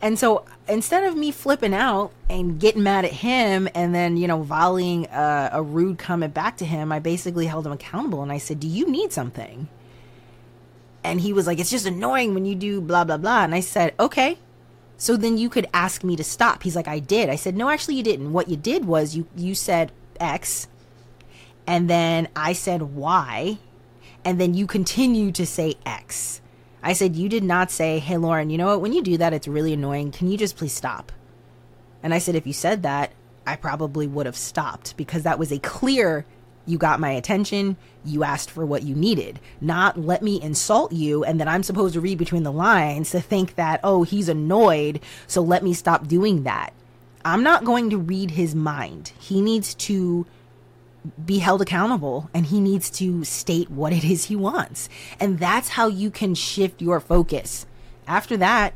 And 0.00 0.16
so 0.16 0.44
instead 0.68 1.02
of 1.02 1.16
me 1.16 1.32
flipping 1.32 1.74
out 1.74 2.12
and 2.30 2.60
getting 2.60 2.84
mad 2.84 3.04
at 3.04 3.10
him 3.10 3.68
and 3.74 3.92
then, 3.94 4.16
you 4.16 4.28
know, 4.28 4.42
volleying 4.42 5.06
a, 5.06 5.50
a, 5.54 5.62
rude 5.62 5.98
comment 5.98 6.32
back 6.32 6.56
to 6.58 6.64
him, 6.64 6.92
I 6.92 7.00
basically 7.00 7.46
held 7.46 7.66
him 7.66 7.72
accountable 7.72 8.22
and 8.22 8.30
I 8.30 8.38
said, 8.38 8.60
Do 8.60 8.68
you 8.68 8.88
need 8.88 9.12
something? 9.12 9.68
And 11.02 11.20
he 11.20 11.32
was 11.32 11.46
like, 11.46 11.58
It's 11.58 11.70
just 11.70 11.86
annoying 11.86 12.32
when 12.32 12.44
you 12.44 12.54
do 12.54 12.80
blah, 12.80 13.04
blah, 13.04 13.16
blah. 13.16 13.42
And 13.42 13.54
I 13.54 13.60
said, 13.60 13.94
Okay, 13.98 14.38
so 14.96 15.16
then 15.16 15.36
you 15.36 15.48
could 15.48 15.66
ask 15.74 16.04
me 16.04 16.14
to 16.14 16.24
stop. 16.24 16.62
He's 16.62 16.76
like, 16.76 16.86
I 16.88 17.00
did. 17.00 17.28
I 17.28 17.34
said, 17.36 17.56
no, 17.56 17.68
actually 17.68 17.96
you 17.96 18.04
didn't. 18.04 18.32
What 18.32 18.48
you 18.48 18.56
did 18.56 18.84
was 18.84 19.16
you, 19.16 19.26
you 19.36 19.54
said 19.54 19.90
X 20.20 20.68
and 21.66 21.88
then 21.88 22.28
I 22.36 22.52
said 22.52 22.82
Y 22.82 23.58
and 24.24 24.40
then 24.40 24.54
you 24.54 24.66
continue 24.66 25.32
to 25.32 25.46
say 25.46 25.74
X. 25.84 26.40
I 26.82 26.92
said, 26.92 27.16
you 27.16 27.28
did 27.28 27.44
not 27.44 27.70
say, 27.70 27.98
hey, 27.98 28.18
Lauren, 28.18 28.50
you 28.50 28.58
know 28.58 28.66
what? 28.66 28.82
When 28.82 28.92
you 28.92 29.02
do 29.02 29.16
that, 29.16 29.32
it's 29.32 29.48
really 29.48 29.72
annoying. 29.72 30.12
Can 30.12 30.30
you 30.30 30.36
just 30.36 30.56
please 30.56 30.74
stop? 30.74 31.12
And 32.02 32.12
I 32.12 32.18
said, 32.18 32.34
if 32.34 32.46
you 32.46 32.52
said 32.52 32.82
that, 32.82 33.12
I 33.46 33.56
probably 33.56 34.06
would 34.06 34.26
have 34.26 34.36
stopped 34.36 34.96
because 34.96 35.22
that 35.22 35.38
was 35.38 35.50
a 35.50 35.58
clear 35.58 36.26
you 36.66 36.78
got 36.78 37.00
my 37.00 37.10
attention, 37.10 37.76
you 38.04 38.24
asked 38.24 38.50
for 38.50 38.64
what 38.64 38.82
you 38.82 38.94
needed, 38.94 39.38
not 39.60 39.98
let 39.98 40.22
me 40.22 40.40
insult 40.40 40.92
you 40.92 41.22
and 41.24 41.38
then 41.38 41.48
I'm 41.48 41.62
supposed 41.62 41.94
to 41.94 42.00
read 42.00 42.16
between 42.16 42.42
the 42.42 42.52
lines 42.52 43.10
to 43.10 43.20
think 43.20 43.56
that, 43.56 43.80
oh, 43.84 44.02
he's 44.02 44.30
annoyed, 44.30 45.00
so 45.26 45.42
let 45.42 45.62
me 45.62 45.74
stop 45.74 46.06
doing 46.06 46.44
that. 46.44 46.72
I'm 47.24 47.42
not 47.42 47.64
going 47.64 47.90
to 47.90 47.98
read 47.98 48.32
his 48.32 48.54
mind. 48.54 49.12
He 49.18 49.40
needs 49.40 49.74
to 49.74 50.26
be 51.24 51.38
held 51.38 51.60
accountable 51.60 52.30
and 52.32 52.46
he 52.46 52.60
needs 52.60 52.90
to 52.90 53.24
state 53.24 53.70
what 53.70 53.92
it 53.92 54.04
is 54.04 54.24
he 54.24 54.36
wants. 54.36 54.88
And 55.20 55.38
that's 55.38 55.70
how 55.70 55.88
you 55.88 56.10
can 56.10 56.34
shift 56.34 56.80
your 56.80 57.00
focus. 57.00 57.66
After 58.06 58.36
that, 58.38 58.74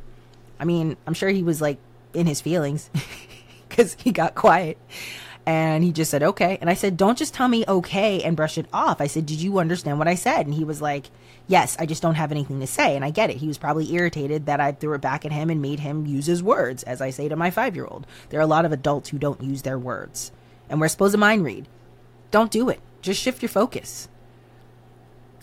I 0.60 0.64
mean, 0.64 0.96
I'm 1.06 1.14
sure 1.14 1.30
he 1.30 1.42
was 1.42 1.60
like 1.60 1.78
in 2.14 2.26
his 2.26 2.40
feelings 2.40 2.90
because 3.68 3.94
he 3.94 4.12
got 4.12 4.34
quiet. 4.34 4.78
And 5.46 5.82
he 5.82 5.92
just 5.92 6.10
said, 6.10 6.22
okay. 6.22 6.58
And 6.60 6.68
I 6.68 6.74
said, 6.74 6.98
don't 6.98 7.16
just 7.16 7.32
tell 7.32 7.48
me 7.48 7.64
okay 7.66 8.22
and 8.22 8.36
brush 8.36 8.58
it 8.58 8.66
off. 8.70 9.00
I 9.00 9.06
said, 9.06 9.24
did 9.24 9.40
you 9.40 9.58
understand 9.58 9.98
what 9.98 10.06
I 10.06 10.14
said? 10.14 10.44
And 10.44 10.54
he 10.54 10.62
was 10.62 10.82
like, 10.82 11.06
yes, 11.46 11.74
I 11.78 11.86
just 11.86 12.02
don't 12.02 12.16
have 12.16 12.30
anything 12.30 12.60
to 12.60 12.66
say. 12.66 12.94
And 12.94 13.02
I 13.02 13.08
get 13.08 13.30
it. 13.30 13.38
He 13.38 13.48
was 13.48 13.56
probably 13.56 13.90
irritated 13.94 14.44
that 14.44 14.60
I 14.60 14.72
threw 14.72 14.92
it 14.92 15.00
back 15.00 15.24
at 15.24 15.32
him 15.32 15.48
and 15.48 15.62
made 15.62 15.80
him 15.80 16.04
use 16.04 16.26
his 16.26 16.42
words, 16.42 16.82
as 16.82 17.00
I 17.00 17.08
say 17.08 17.30
to 17.30 17.36
my 17.36 17.50
five 17.50 17.74
year 17.74 17.86
old. 17.86 18.06
There 18.28 18.38
are 18.38 18.42
a 18.42 18.46
lot 18.46 18.66
of 18.66 18.72
adults 18.72 19.08
who 19.08 19.18
don't 19.18 19.42
use 19.42 19.62
their 19.62 19.78
words. 19.78 20.32
And 20.68 20.82
we're 20.82 20.88
supposed 20.88 21.12
to 21.14 21.18
mind 21.18 21.44
read. 21.44 21.66
Don't 22.30 22.50
do 22.50 22.68
it. 22.68 22.80
Just 23.02 23.20
shift 23.20 23.42
your 23.42 23.48
focus. 23.48 24.08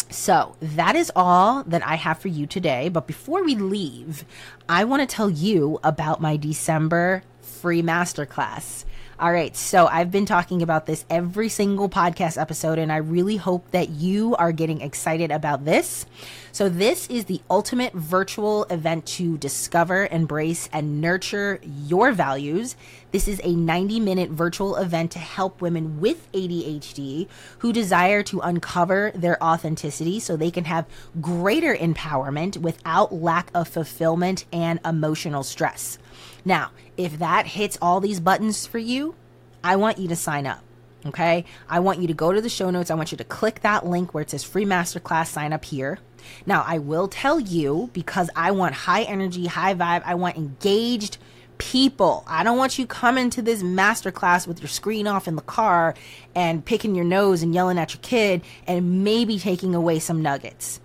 So 0.10 0.56
that 0.62 0.96
is 0.96 1.12
all 1.16 1.64
that 1.64 1.86
I 1.86 1.96
have 1.96 2.20
for 2.20 2.28
you 2.28 2.46
today. 2.46 2.90
But 2.90 3.08
before 3.08 3.44
we 3.44 3.56
leave, 3.56 4.24
I 4.70 4.84
want 4.84 5.02
to 5.02 5.16
tell 5.16 5.30
you 5.30 5.80
about 5.84 6.22
my 6.22 6.38
December 6.38 7.24
free 7.42 7.82
masterclass. 7.82 8.86
All 9.18 9.32
right, 9.32 9.56
so 9.56 9.88
I've 9.88 10.12
been 10.12 10.26
talking 10.26 10.62
about 10.62 10.88
this 10.88 11.06
every 11.10 11.48
single 11.48 11.88
podcast 11.88 12.38
episode, 12.38 12.78
and 12.78 12.92
I 12.92 12.98
really 12.98 13.38
hope 13.38 13.72
that 13.72 13.88
you 13.88 14.36
are 14.36 14.52
getting 14.52 14.82
excited 14.82 15.32
about 15.32 15.64
this. 15.64 16.06
So, 16.52 16.68
this 16.68 17.08
is 17.08 17.24
the 17.24 17.40
ultimate 17.50 17.94
virtual 17.94 18.66
event 18.66 19.06
to 19.06 19.38
discover, 19.38 20.10
embrace, 20.12 20.68
and 20.74 21.00
nurture 21.00 21.62
your 21.64 22.12
values. 22.12 22.76
This 23.12 23.30
is 23.30 23.40
a 23.46 23.56
90 23.56 24.02
minute 24.02 24.32
virtual 24.32 24.76
event 24.76 25.12
to 25.12 25.20
help 25.20 25.62
women 25.62 26.02
with 26.02 26.30
ADHD 26.34 27.30
who 27.60 27.72
desire 27.72 28.22
to 28.24 28.42
uncover 28.42 29.14
their 29.16 29.42
authenticity 29.42 30.20
so 30.20 30.36
they 30.36 30.52
can 30.52 30.66
have 30.66 30.88
greater 31.22 31.74
empowerment 31.74 32.58
without 32.58 33.14
lack 33.14 33.50
of 33.54 33.70
fulfillment 33.70 34.44
and 34.52 34.82
emotional 34.84 35.44
stress. 35.44 36.00
Now, 36.46 36.72
if 36.96 37.20
that 37.20 37.48
hits 37.48 37.78
all 37.82 38.00
these 38.00 38.20
buttons 38.20 38.66
for 38.66 38.78
you, 38.78 39.16
I 39.64 39.76
want 39.76 39.98
you 39.98 40.08
to 40.08 40.16
sign 40.16 40.46
up. 40.46 40.62
Okay. 41.08 41.46
I 41.70 41.80
want 41.80 42.00
you 42.00 42.08
to 42.08 42.14
go 42.14 42.32
to 42.32 42.42
the 42.42 42.50
show 42.50 42.70
notes. 42.70 42.90
I 42.90 42.96
want 42.96 43.12
you 43.12 43.18
to 43.18 43.24
click 43.24 43.62
that 43.62 43.86
link 43.86 44.14
where 44.14 44.22
it 44.22 44.30
says 44.30 44.44
free 44.44 44.66
masterclass, 44.66 45.28
sign 45.28 45.54
up 45.54 45.66
here. 45.66 46.00
Now, 46.46 46.64
I 46.66 46.80
will 46.80 47.08
tell 47.08 47.40
you 47.40 47.90
because 47.94 48.30
I 48.36 48.52
want 48.52 48.74
high 48.74 49.04
energy, 49.04 49.46
high 49.46 49.76
vibe, 49.76 50.02
I 50.06 50.16
want 50.16 50.38
engaged 50.38 51.18
people. 51.60 52.24
I 52.28 52.44
don't 52.44 52.58
want 52.58 52.80
you 52.80 52.88
coming 52.88 53.30
to 53.32 53.42
this 53.42 53.62
masterclass 53.62 54.48
with 54.48 54.60
your 54.62 54.68
screen 54.68 55.08
off 55.08 55.28
in 55.28 55.36
the 55.36 55.42
car 55.44 55.94
and 56.34 56.66
picking 56.66 56.96
your 56.96 57.06
nose 57.06 57.44
and 57.44 57.54
yelling 57.54 57.78
at 57.78 57.94
your 57.94 58.02
kid 58.02 58.42
and 58.68 59.04
maybe 59.04 59.38
taking 59.38 59.76
away 59.76 60.00
some 60.00 60.22
nuggets. 60.22 60.80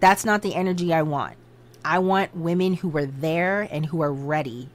That's 0.00 0.24
not 0.24 0.42
the 0.42 0.54
energy 0.54 0.92
I 0.92 1.02
want. 1.02 1.36
I 1.84 1.98
want 1.98 2.36
women 2.36 2.74
who 2.74 2.96
are 2.96 3.06
there 3.06 3.68
and 3.70 3.86
who 3.86 4.00
are 4.02 4.12
ready 4.12 4.68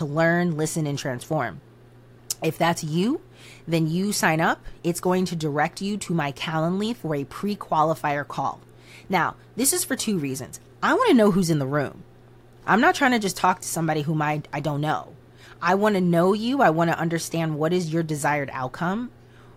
to 0.00 0.06
learn, 0.06 0.56
listen, 0.56 0.86
and 0.86 0.98
transform. 0.98 1.60
If 2.42 2.56
that's 2.56 2.82
you, 2.82 3.20
then 3.68 3.86
you 3.86 4.12
sign 4.12 4.40
up. 4.40 4.58
It's 4.82 4.98
going 4.98 5.26
to 5.26 5.36
direct 5.36 5.82
you 5.82 5.98
to 5.98 6.14
my 6.14 6.32
Calendly 6.32 6.96
for 6.96 7.14
a 7.14 7.24
pre 7.24 7.54
qualifier 7.54 8.26
call. 8.26 8.60
Now, 9.10 9.36
this 9.56 9.74
is 9.74 9.84
for 9.84 9.96
two 9.96 10.18
reasons. 10.18 10.58
I 10.82 10.94
want 10.94 11.10
to 11.10 11.14
know 11.14 11.32
who's 11.32 11.50
in 11.50 11.58
the 11.58 11.66
room. 11.66 12.02
I'm 12.66 12.80
not 12.80 12.94
trying 12.94 13.10
to 13.10 13.18
just 13.18 13.36
talk 13.36 13.60
to 13.60 13.68
somebody 13.68 14.00
whom 14.00 14.22
I, 14.22 14.42
I 14.54 14.60
don't 14.60 14.80
know. 14.80 15.14
I 15.60 15.74
want 15.74 15.96
to 15.96 16.00
know 16.00 16.32
you. 16.32 16.62
I 16.62 16.70
want 16.70 16.90
to 16.90 16.98
understand 16.98 17.58
what 17.58 17.74
is 17.74 17.92
your 17.92 18.02
desired 18.02 18.48
outcome. 18.54 19.10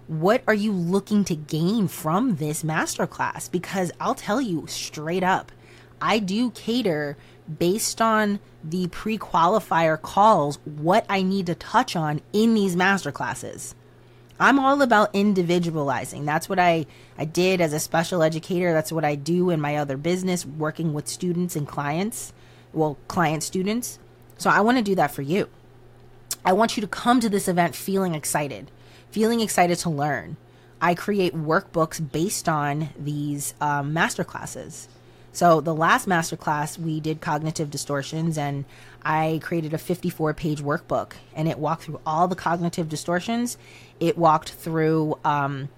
What 0.07 0.43
are 0.45 0.53
you 0.53 0.73
looking 0.73 1.23
to 1.25 1.35
gain 1.37 1.87
from 1.87 2.35
this 2.35 2.63
masterclass? 2.63 3.49
Because 3.49 3.93
I'll 3.97 4.15
tell 4.15 4.41
you 4.41 4.65
straight 4.67 5.23
up, 5.23 5.53
I 6.01 6.19
do 6.19 6.51
cater 6.51 7.15
based 7.59 8.01
on 8.01 8.39
the 8.63 8.87
pre 8.87 9.17
qualifier 9.17 10.01
calls 10.01 10.59
what 10.65 11.05
I 11.09 11.21
need 11.21 11.47
to 11.47 11.55
touch 11.55 11.95
on 11.95 12.21
in 12.31 12.53
these 12.53 12.75
masterclasses. 12.75 13.75
I'm 14.39 14.59
all 14.59 14.81
about 14.81 15.13
individualizing. 15.13 16.25
That's 16.25 16.49
what 16.49 16.59
I, 16.59 16.85
I 17.17 17.25
did 17.25 17.61
as 17.61 17.71
a 17.71 17.79
special 17.79 18.23
educator. 18.23 18.73
That's 18.73 18.91
what 18.91 19.05
I 19.05 19.15
do 19.15 19.49
in 19.49 19.61
my 19.61 19.77
other 19.77 19.95
business, 19.95 20.45
working 20.45 20.93
with 20.93 21.07
students 21.07 21.55
and 21.55 21.67
clients, 21.67 22.33
well, 22.73 22.97
client 23.07 23.43
students. 23.43 23.99
So 24.37 24.49
I 24.49 24.61
want 24.61 24.77
to 24.79 24.83
do 24.83 24.95
that 24.95 25.11
for 25.11 25.21
you. 25.21 25.49
I 26.43 26.53
want 26.53 26.75
you 26.75 26.81
to 26.81 26.87
come 26.87 27.19
to 27.21 27.29
this 27.29 27.47
event 27.47 27.75
feeling 27.75 28.15
excited, 28.15 28.71
feeling 29.11 29.39
excited 29.39 29.77
to 29.79 29.89
learn. 29.89 30.35
I 30.81 30.95
create 30.95 31.33
workbooks 31.33 32.11
based 32.11 32.49
on 32.49 32.89
these 32.99 33.53
um, 33.61 33.93
master 33.93 34.25
classes. 34.25 34.89
So 35.33 35.61
the 35.61 35.73
last 35.73 36.07
masterclass 36.07 36.77
we 36.77 36.99
did 36.99 37.19
cognitive 37.19 37.71
distortions 37.71 38.37
and 38.37 38.65
I 39.03 39.39
created 39.43 39.73
a 39.73 39.79
54 39.79 40.35
page 40.35 40.61
workbook 40.61 41.13
and 41.35 41.47
it 41.47 41.57
walked 41.57 41.83
through 41.83 41.99
all 42.05 42.27
the 42.27 42.35
cognitive 42.35 42.87
distortions. 42.87 43.57
It 43.99 44.15
walked 44.15 44.51
through 44.51 45.17
um, 45.25 45.69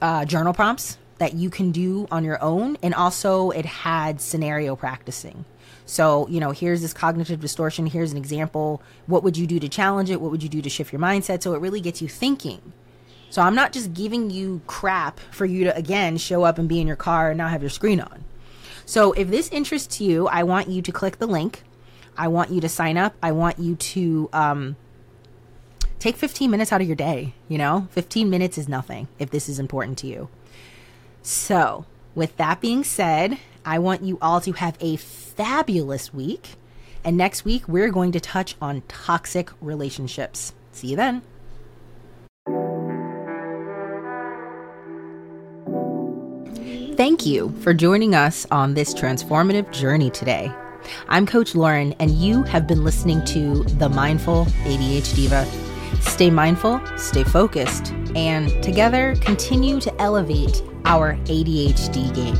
uh, 0.00 0.24
journal 0.24 0.54
prompts 0.54 0.98
that 1.18 1.34
you 1.34 1.50
can 1.50 1.72
do 1.72 2.06
on 2.12 2.22
your 2.24 2.40
own. 2.40 2.78
And 2.80 2.94
also 2.94 3.50
it 3.50 3.66
had 3.66 4.20
scenario 4.20 4.76
practicing. 4.76 5.44
So, 5.84 6.28
you 6.28 6.38
know, 6.38 6.52
here's 6.52 6.80
this 6.80 6.92
cognitive 6.92 7.40
distortion. 7.40 7.86
Here's 7.86 8.12
an 8.12 8.18
example. 8.18 8.82
What 9.06 9.24
would 9.24 9.36
you 9.36 9.48
do 9.48 9.58
to 9.58 9.68
challenge 9.68 10.10
it? 10.10 10.20
What 10.20 10.30
would 10.30 10.44
you 10.44 10.48
do 10.48 10.62
to 10.62 10.70
shift 10.70 10.92
your 10.92 11.00
mindset? 11.00 11.42
So 11.42 11.54
it 11.54 11.60
really 11.60 11.80
gets 11.80 12.00
you 12.00 12.08
thinking. 12.08 12.72
So 13.30 13.42
I'm 13.42 13.54
not 13.54 13.72
just 13.72 13.92
giving 13.94 14.30
you 14.30 14.62
crap 14.66 15.18
for 15.32 15.44
you 15.44 15.64
to, 15.64 15.76
again, 15.76 16.16
show 16.18 16.44
up 16.44 16.58
and 16.58 16.68
be 16.68 16.80
in 16.80 16.86
your 16.86 16.96
car 16.96 17.30
and 17.30 17.38
not 17.38 17.50
have 17.50 17.62
your 17.62 17.70
screen 17.70 18.00
on. 18.00 18.24
So 18.88 19.12
if 19.12 19.28
this 19.28 19.50
interests 19.50 20.00
you, 20.00 20.28
I 20.28 20.44
want 20.44 20.70
you 20.70 20.80
to 20.80 20.90
click 20.90 21.18
the 21.18 21.26
link. 21.26 21.62
I 22.16 22.28
want 22.28 22.50
you 22.50 22.62
to 22.62 22.70
sign 22.70 22.96
up. 22.96 23.14
I 23.22 23.32
want 23.32 23.58
you 23.58 23.76
to 23.76 24.30
um, 24.32 24.76
take 25.98 26.16
15 26.16 26.50
minutes 26.50 26.72
out 26.72 26.80
of 26.80 26.86
your 26.86 26.96
day. 26.96 27.34
You 27.48 27.58
know, 27.58 27.88
15 27.90 28.30
minutes 28.30 28.56
is 28.56 28.66
nothing 28.66 29.06
if 29.18 29.28
this 29.28 29.46
is 29.46 29.58
important 29.58 29.98
to 29.98 30.06
you. 30.06 30.30
So, 31.20 31.84
with 32.14 32.34
that 32.38 32.62
being 32.62 32.82
said, 32.82 33.36
I 33.62 33.78
want 33.78 34.04
you 34.04 34.16
all 34.22 34.40
to 34.40 34.52
have 34.52 34.78
a 34.80 34.96
fabulous 34.96 36.14
week. 36.14 36.54
And 37.04 37.18
next 37.18 37.44
week, 37.44 37.68
we're 37.68 37.90
going 37.90 38.12
to 38.12 38.20
touch 38.20 38.56
on 38.58 38.80
toxic 38.88 39.50
relationships. 39.60 40.54
See 40.72 40.86
you 40.86 40.96
then. 40.96 41.20
Thank 47.08 47.24
you 47.24 47.54
for 47.62 47.72
joining 47.72 48.14
us 48.14 48.46
on 48.50 48.74
this 48.74 48.92
transformative 48.92 49.72
journey 49.72 50.10
today. 50.10 50.52
I'm 51.08 51.24
Coach 51.24 51.54
Lauren, 51.54 51.94
and 52.00 52.10
you 52.10 52.42
have 52.42 52.66
been 52.66 52.84
listening 52.84 53.24
to 53.24 53.64
The 53.64 53.88
Mindful 53.88 54.44
ADHD 54.44 55.14
Diva. 55.14 55.46
Stay 56.02 56.28
mindful, 56.28 56.82
stay 56.98 57.24
focused, 57.24 57.94
and 58.14 58.50
together 58.62 59.16
continue 59.22 59.80
to 59.80 60.02
elevate 60.02 60.62
our 60.84 61.14
ADHD 61.24 62.14
game. 62.14 62.36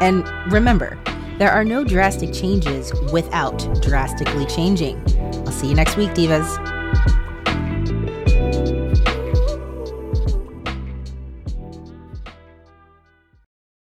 And 0.00 0.26
remember, 0.50 0.98
there 1.36 1.50
are 1.50 1.62
no 1.62 1.84
drastic 1.84 2.32
changes 2.32 2.90
without 3.12 3.58
drastically 3.82 4.46
changing. 4.46 4.96
I'll 5.44 5.52
see 5.52 5.68
you 5.68 5.74
next 5.74 5.98
week, 5.98 6.12
Divas. 6.12 6.77